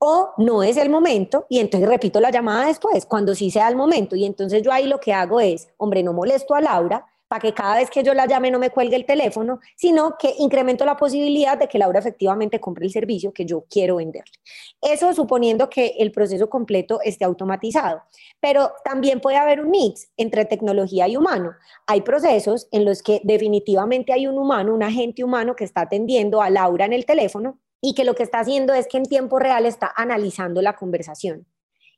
O 0.00 0.30
no 0.38 0.62
es 0.62 0.76
el 0.76 0.90
momento 0.90 1.46
y 1.48 1.58
entonces 1.58 1.88
repito 1.88 2.20
la 2.20 2.30
llamada 2.30 2.66
después, 2.66 3.04
cuando 3.04 3.34
sí 3.34 3.50
sea 3.50 3.68
el 3.68 3.74
momento. 3.74 4.14
Y 4.14 4.24
entonces 4.24 4.62
yo 4.62 4.70
ahí 4.70 4.86
lo 4.86 5.00
que 5.00 5.12
hago 5.12 5.40
es, 5.40 5.68
hombre, 5.76 6.02
no 6.02 6.12
molesto 6.12 6.54
a 6.54 6.60
Laura, 6.60 7.04
para 7.28 7.40
que 7.40 7.52
cada 7.52 7.76
vez 7.76 7.90
que 7.90 8.02
yo 8.02 8.14
la 8.14 8.26
llame 8.26 8.50
no 8.50 8.58
me 8.58 8.70
cuelgue 8.70 8.96
el 8.96 9.04
teléfono, 9.04 9.60
sino 9.76 10.16
que 10.18 10.34
incremento 10.38 10.84
la 10.84 10.96
posibilidad 10.96 11.58
de 11.58 11.68
que 11.68 11.78
Laura 11.78 12.00
efectivamente 12.00 12.58
compre 12.58 12.86
el 12.86 12.90
servicio 12.90 13.32
que 13.32 13.44
yo 13.44 13.64
quiero 13.70 13.96
venderle. 13.96 14.32
Eso 14.80 15.12
suponiendo 15.12 15.68
que 15.68 15.94
el 15.98 16.10
proceso 16.10 16.48
completo 16.48 17.00
esté 17.02 17.24
automatizado. 17.24 18.02
Pero 18.40 18.72
también 18.84 19.20
puede 19.20 19.36
haber 19.36 19.60
un 19.60 19.70
mix 19.70 20.08
entre 20.16 20.46
tecnología 20.46 21.06
y 21.06 21.16
humano. 21.16 21.52
Hay 21.86 22.00
procesos 22.00 22.68
en 22.72 22.84
los 22.84 23.02
que 23.02 23.20
definitivamente 23.24 24.12
hay 24.12 24.26
un 24.26 24.38
humano, 24.38 24.74
un 24.74 24.82
agente 24.82 25.22
humano 25.22 25.54
que 25.54 25.64
está 25.64 25.82
atendiendo 25.82 26.40
a 26.40 26.50
Laura 26.50 26.86
en 26.86 26.92
el 26.92 27.04
teléfono 27.04 27.58
y 27.80 27.94
que 27.94 28.04
lo 28.04 28.14
que 28.14 28.22
está 28.22 28.40
haciendo 28.40 28.74
es 28.74 28.88
que 28.88 28.96
en 28.96 29.04
tiempo 29.04 29.38
real 29.38 29.66
está 29.66 29.92
analizando 29.94 30.62
la 30.62 30.74
conversación 30.74 31.46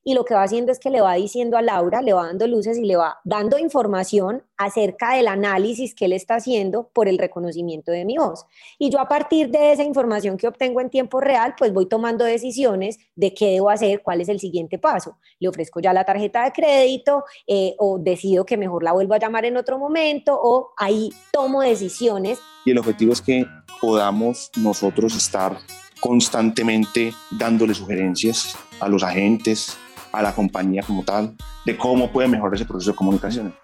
y 0.03 0.15
lo 0.15 0.25
que 0.25 0.35
va 0.35 0.43
haciendo 0.43 0.73
es 0.73 0.79
que 0.79 0.91
le 0.91 1.01
va 1.01 1.15
diciendo 1.15 1.57
a 1.57 1.63
Laura, 1.63 2.01
le 2.01 2.13
va 2.13 2.27
dando 2.27 2.47
luces 2.47 2.79
y 2.79 2.85
le 2.85 2.97
va 2.97 3.19
dando 3.25 3.59
información 3.59 4.43
acerca 4.57 5.15
del 5.15 5.29
análisis 5.29 5.95
que 5.95 6.07
él 6.07 6.13
está 6.13 6.37
haciendo 6.37 6.89
por 6.93 7.09
el 7.09 7.19
reconocimiento 7.19 7.93
de 7.93 8.05
mi 8.05 8.17
voz. 8.17 8.47
Y 8.79 8.91
yo 8.91 9.01
a 9.01 9.09
partir 9.09 9.51
de 9.51 9.73
esa 9.73 9.83
información 9.83 10.37
que 10.37 10.49
obtengo 10.49 10.81
en 10.81 10.91
tiempo 10.91 11.21
real, 11.21 11.55
pues 11.59 11.73
voy 11.73 11.87
tomando 11.87 12.25
decisiones 12.25 12.99
de 13.15 13.35
qué 13.35 13.53
debo 13.53 13.71
hacer, 13.71 14.03
cuál 14.03 14.21
es 14.21 14.29
el 14.29 14.41
siguiente 14.41 14.79
paso. 14.79 15.19
Le 15.39 15.49
ofrezco 15.49 15.81
ya 15.81 15.93
la 15.93 16.05
tarjeta 16.05 16.45
de 16.45 16.53
crédito 16.53 17.25
eh, 17.47 17.75
o 17.79 17.99
decido 17.99 18.45
que 18.47 18.57
mejor 18.57 18.83
la 18.83 18.93
vuelvo 18.93 19.15
a 19.15 19.19
llamar 19.19 19.45
en 19.45 19.57
otro 19.57 19.79
momento 19.79 20.39
o 20.41 20.73
ahí 20.77 21.11
tomo 21.33 21.61
decisiones. 21.61 22.39
Y 22.65 22.71
el 22.71 22.79
objetivo 22.79 23.13
es 23.13 23.21
que 23.21 23.47
podamos 23.81 24.51
nosotros 24.57 25.17
estar 25.17 25.59
constantemente 26.01 27.13
dándole 27.31 27.75
sugerencias 27.75 28.57
a 28.81 28.89
los 28.89 29.03
agentes, 29.03 29.77
a 30.13 30.23
la 30.23 30.35
compañía 30.35 30.83
como 30.83 31.03
tal, 31.03 31.35
de 31.65 31.77
cómo 31.77 32.11
puede 32.11 32.29
mejorar 32.29 32.55
ese 32.55 32.65
proceso 32.65 32.93
de 32.93 32.97
comunicación. 32.97 33.55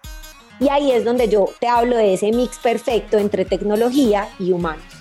Y 0.58 0.68
ahí 0.68 0.90
es 0.90 1.04
donde 1.04 1.28
yo 1.28 1.46
te 1.60 1.68
hablo 1.68 1.96
de 1.96 2.14
ese 2.14 2.32
mix 2.32 2.58
perfecto 2.58 3.18
entre 3.18 3.44
tecnología 3.44 4.28
y 4.38 4.52
humanos. 4.52 4.95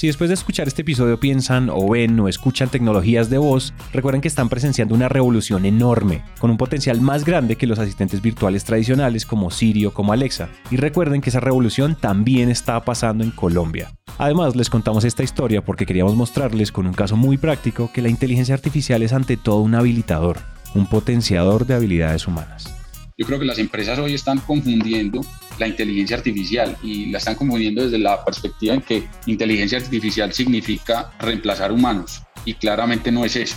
Si 0.00 0.06
después 0.06 0.30
de 0.30 0.34
escuchar 0.34 0.66
este 0.66 0.80
episodio 0.80 1.20
piensan 1.20 1.68
o 1.68 1.86
ven 1.90 2.18
o 2.20 2.26
escuchan 2.26 2.70
tecnologías 2.70 3.28
de 3.28 3.36
voz, 3.36 3.74
recuerden 3.92 4.22
que 4.22 4.28
están 4.28 4.48
presenciando 4.48 4.94
una 4.94 5.10
revolución 5.10 5.66
enorme, 5.66 6.22
con 6.38 6.50
un 6.50 6.56
potencial 6.56 7.02
más 7.02 7.26
grande 7.26 7.56
que 7.56 7.66
los 7.66 7.78
asistentes 7.78 8.22
virtuales 8.22 8.64
tradicionales 8.64 9.26
como 9.26 9.50
Siri 9.50 9.84
o 9.84 9.92
como 9.92 10.14
Alexa. 10.14 10.48
Y 10.70 10.78
recuerden 10.78 11.20
que 11.20 11.28
esa 11.28 11.40
revolución 11.40 11.98
también 12.00 12.48
está 12.48 12.82
pasando 12.82 13.24
en 13.24 13.30
Colombia. 13.30 13.92
Además, 14.16 14.56
les 14.56 14.70
contamos 14.70 15.04
esta 15.04 15.22
historia 15.22 15.62
porque 15.62 15.84
queríamos 15.84 16.16
mostrarles 16.16 16.72
con 16.72 16.86
un 16.86 16.94
caso 16.94 17.18
muy 17.18 17.36
práctico 17.36 17.90
que 17.92 18.00
la 18.00 18.08
inteligencia 18.08 18.54
artificial 18.54 19.02
es 19.02 19.12
ante 19.12 19.36
todo 19.36 19.60
un 19.60 19.74
habilitador, 19.74 20.38
un 20.74 20.86
potenciador 20.86 21.66
de 21.66 21.74
habilidades 21.74 22.26
humanas. 22.26 22.74
Yo 23.18 23.26
creo 23.26 23.38
que 23.38 23.44
las 23.44 23.58
empresas 23.58 23.98
hoy 23.98 24.14
están 24.14 24.38
confundiendo 24.38 25.20
la 25.60 25.68
inteligencia 25.68 26.16
artificial 26.16 26.76
y 26.82 27.06
la 27.06 27.18
están 27.18 27.34
confundiendo 27.34 27.84
desde 27.84 27.98
la 27.98 28.24
perspectiva 28.24 28.74
en 28.74 28.80
que 28.80 29.06
inteligencia 29.26 29.78
artificial 29.78 30.32
significa 30.32 31.12
reemplazar 31.20 31.70
humanos 31.70 32.22
y 32.46 32.54
claramente 32.54 33.12
no 33.12 33.24
es 33.26 33.36
eso. 33.36 33.56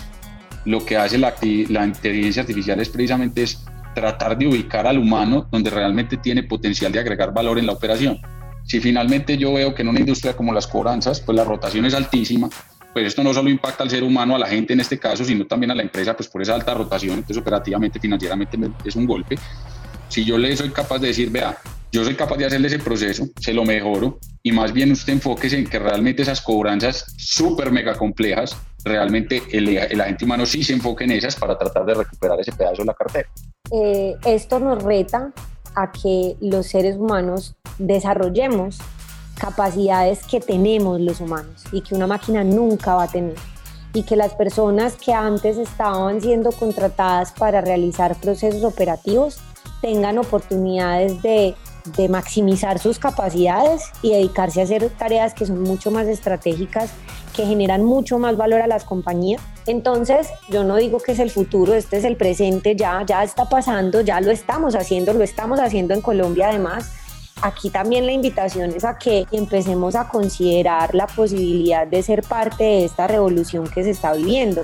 Lo 0.65 0.85
que 0.85 0.97
hace 0.97 1.17
la, 1.17 1.33
la 1.69 1.85
inteligencia 1.85 2.41
artificial 2.41 2.79
es 2.81 2.89
precisamente 2.89 3.43
es 3.43 3.63
tratar 3.95 4.37
de 4.37 4.47
ubicar 4.47 4.85
al 4.85 4.97
humano 4.97 5.47
donde 5.49 5.69
realmente 5.69 6.17
tiene 6.17 6.43
potencial 6.43 6.91
de 6.91 6.99
agregar 6.99 7.33
valor 7.33 7.57
en 7.57 7.67
la 7.67 7.73
operación. 7.73 8.19
Si 8.65 8.81
finalmente 8.81 9.37
yo 9.37 9.53
veo 9.53 9.73
que 9.73 9.81
en 9.81 9.87
una 9.87 9.99
industria 9.99 10.35
como 10.35 10.53
las 10.53 10.67
cobranzas, 10.67 11.21
pues 11.21 11.37
la 11.37 11.45
rotación 11.45 11.85
es 11.85 11.93
altísima, 11.93 12.49
pues 12.93 13.07
esto 13.07 13.23
no 13.23 13.33
solo 13.33 13.49
impacta 13.49 13.83
al 13.83 13.89
ser 13.89 14.03
humano, 14.03 14.35
a 14.35 14.39
la 14.39 14.47
gente 14.47 14.73
en 14.73 14.81
este 14.81 14.99
caso, 14.99 15.23
sino 15.23 15.45
también 15.45 15.71
a 15.71 15.75
la 15.75 15.83
empresa, 15.83 16.15
pues 16.15 16.27
por 16.27 16.41
esa 16.41 16.53
alta 16.53 16.73
rotación, 16.73 17.13
entonces 17.13 17.37
operativamente, 17.37 17.99
financieramente 17.99 18.57
es 18.83 18.95
un 18.95 19.05
golpe. 19.05 19.37
Si 20.13 20.23
yo 20.23 20.37
le 20.37 20.55
soy 20.55 20.69
capaz 20.69 20.99
de 20.99 21.07
decir, 21.07 21.31
vea, 21.31 21.57
yo 21.91 22.03
soy 22.03 22.13
capaz 22.13 22.37
de 22.37 22.45
hacerle 22.45 22.67
ese 22.67 22.77
proceso, 22.77 23.25
se 23.39 23.51
lo 23.51 23.65
mejoro 23.65 24.19
y 24.43 24.51
más 24.51 24.71
bien 24.71 24.91
usted 24.91 25.13
enfóquese 25.13 25.57
en 25.57 25.67
que 25.67 25.79
realmente 25.79 26.21
esas 26.21 26.39
cobranzas 26.39 27.15
súper 27.17 27.71
mega 27.71 27.95
complejas, 27.95 28.55
realmente 28.85 29.41
el, 29.51 29.69
el, 29.69 30.01
agente 30.01 30.25
humano 30.25 30.45
sí 30.45 30.63
se 30.63 30.73
enfoque 30.73 31.05
en 31.05 31.13
esas 31.13 31.35
para 31.35 31.57
tratar 31.57 31.83
de 31.85 31.95
recuperar 31.95 32.39
ese 32.39 32.51
pedazo 32.51 32.83
de 32.83 32.85
la 32.85 32.93
cartera. 32.93 33.27
Eh, 33.71 34.13
esto 34.23 34.59
nos 34.59 34.83
reta 34.83 35.33
a 35.73 35.91
que 35.91 36.35
los 36.41 36.67
seres 36.67 36.95
humanos 36.95 37.55
desarrollemos 37.79 38.77
capacidades 39.39 40.27
que 40.27 40.39
tenemos 40.39 41.01
los 41.01 41.21
humanos 41.21 41.63
y 41.71 41.81
que 41.81 41.95
una 41.95 42.05
máquina 42.05 42.43
nunca 42.43 42.93
va 42.93 43.05
a 43.05 43.07
tener 43.07 43.37
y 43.95 44.03
que 44.03 44.15
las 44.15 44.35
personas 44.35 44.95
que 44.95 45.11
antes 45.11 45.57
estaban 45.57 46.21
siendo 46.21 46.51
contratadas 46.51 47.31
para 47.31 47.61
realizar 47.61 48.15
procesos 48.21 48.63
operativos 48.63 49.39
tengan 49.83 50.17
oportunidades 50.17 51.21
de 51.21 51.55
de 51.85 52.07
maximizar 52.07 52.79
sus 52.79 52.99
capacidades 52.99 53.91
y 54.01 54.11
dedicarse 54.11 54.61
a 54.61 54.63
hacer 54.63 54.89
tareas 54.89 55.33
que 55.33 55.45
son 55.45 55.61
mucho 55.61 55.91
más 55.91 56.07
estratégicas, 56.07 56.91
que 57.35 57.45
generan 57.45 57.83
mucho 57.83 58.19
más 58.19 58.37
valor 58.37 58.61
a 58.61 58.67
las 58.67 58.85
compañías. 58.85 59.41
Entonces, 59.65 60.29
yo 60.49 60.63
no 60.63 60.77
digo 60.77 60.99
que 60.99 61.13
es 61.13 61.19
el 61.19 61.29
futuro, 61.29 61.73
este 61.73 61.97
es 61.97 62.03
el 62.03 62.15
presente, 62.15 62.75
ya, 62.75 63.03
ya 63.05 63.23
está 63.23 63.49
pasando, 63.49 64.01
ya 64.01 64.21
lo 64.21 64.31
estamos 64.31 64.75
haciendo, 64.75 65.13
lo 65.13 65.23
estamos 65.23 65.59
haciendo 65.59 65.93
en 65.93 66.01
Colombia 66.01 66.49
además. 66.49 66.91
Aquí 67.41 67.69
también 67.69 68.05
la 68.05 68.13
invitación 68.13 68.71
es 68.71 68.85
a 68.85 68.97
que 68.97 69.25
empecemos 69.31 69.95
a 69.95 70.07
considerar 70.07 70.95
la 70.95 71.07
posibilidad 71.07 71.85
de 71.85 72.01
ser 72.01 72.21
parte 72.21 72.63
de 72.63 72.85
esta 72.85 73.07
revolución 73.07 73.67
que 73.67 73.83
se 73.83 73.89
está 73.89 74.13
viviendo. 74.13 74.63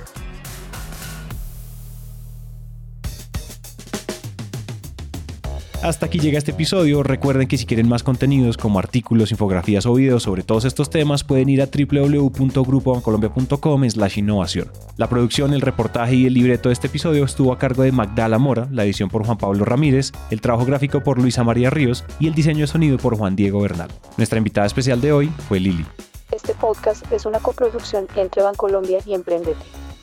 Hasta 5.82 6.08
aquí 6.08 6.20
llega 6.20 6.38
este 6.38 6.52
episodio. 6.52 7.04
Recuerden 7.04 7.48
que 7.48 7.58
si 7.58 7.66
quieren 7.66 7.88
más 7.88 8.04
contenidos 8.04 8.58
como 8.58 8.80
artículos, 8.80 9.32
infografías 9.32 9.86
o 9.86 9.94
videos 9.94 10.24
sobre 10.24 10.44
todos 10.44 10.66
estos 10.66 10.90
temas, 10.90 11.24
pueden 11.24 11.48
ir 11.48 11.62
a 11.62 11.68
www.grupobancolombia.com 11.68 13.90
slash 13.90 14.18
innovación. 14.18 14.70
La 14.98 15.08
producción, 15.08 15.54
el 15.54 15.62
reportaje 15.62 16.16
y 16.16 16.26
el 16.26 16.34
libreto 16.34 16.68
de 16.68 16.74
este 16.74 16.88
episodio 16.88 17.24
estuvo 17.24 17.54
a 17.54 17.58
cargo 17.58 17.84
de 17.84 17.94
Magdala 17.94 18.40
Mora, 18.40 18.68
la 18.72 18.84
edición 18.84 19.10
por 19.10 19.26
Juan 19.26 19.38
Pablo 19.38 19.64
Ramírez, 19.64 20.12
el 20.32 20.42
trabajo 20.42 20.66
gráfico 20.66 21.02
por 21.02 21.18
Luisa 21.18 21.46
María 21.46 21.70
Ríos 21.70 22.04
y 22.20 22.28
el 22.28 22.36
diseño 22.36 22.60
de 22.62 22.68
sonido 22.68 22.98
por 22.98 23.18
Juan 23.18 23.38
Diego 23.38 23.62
Bernal. 23.62 23.88
Nuestra 24.18 24.38
invitada 24.38 24.68
especial 24.68 25.00
de 25.00 25.14
hoy 25.14 25.32
fue 25.48 25.62
Lili. 25.62 25.86
Este 26.34 26.54
podcast 26.56 27.10
es 27.10 27.26
una 27.26 27.40
coproducción 27.40 28.06
entre 28.18 28.44
Bancolombia 28.44 29.00
y 29.06 29.14
Emprendete, 29.14 29.56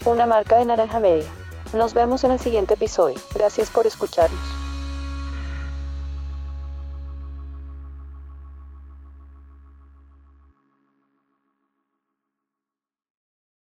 una 0.07 0.25
marca 0.25 0.57
de 0.57 0.65
Naranja 0.65 1.01
Media. 1.01 1.27
Nos 1.75 1.93
vemos 1.93 2.25
en 2.25 2.31
el 2.31 2.39
siguiente 2.39 2.73
episodio. 2.75 3.19
Gracias 3.35 3.69
por 3.69 3.87
escucharnos. 3.87 4.66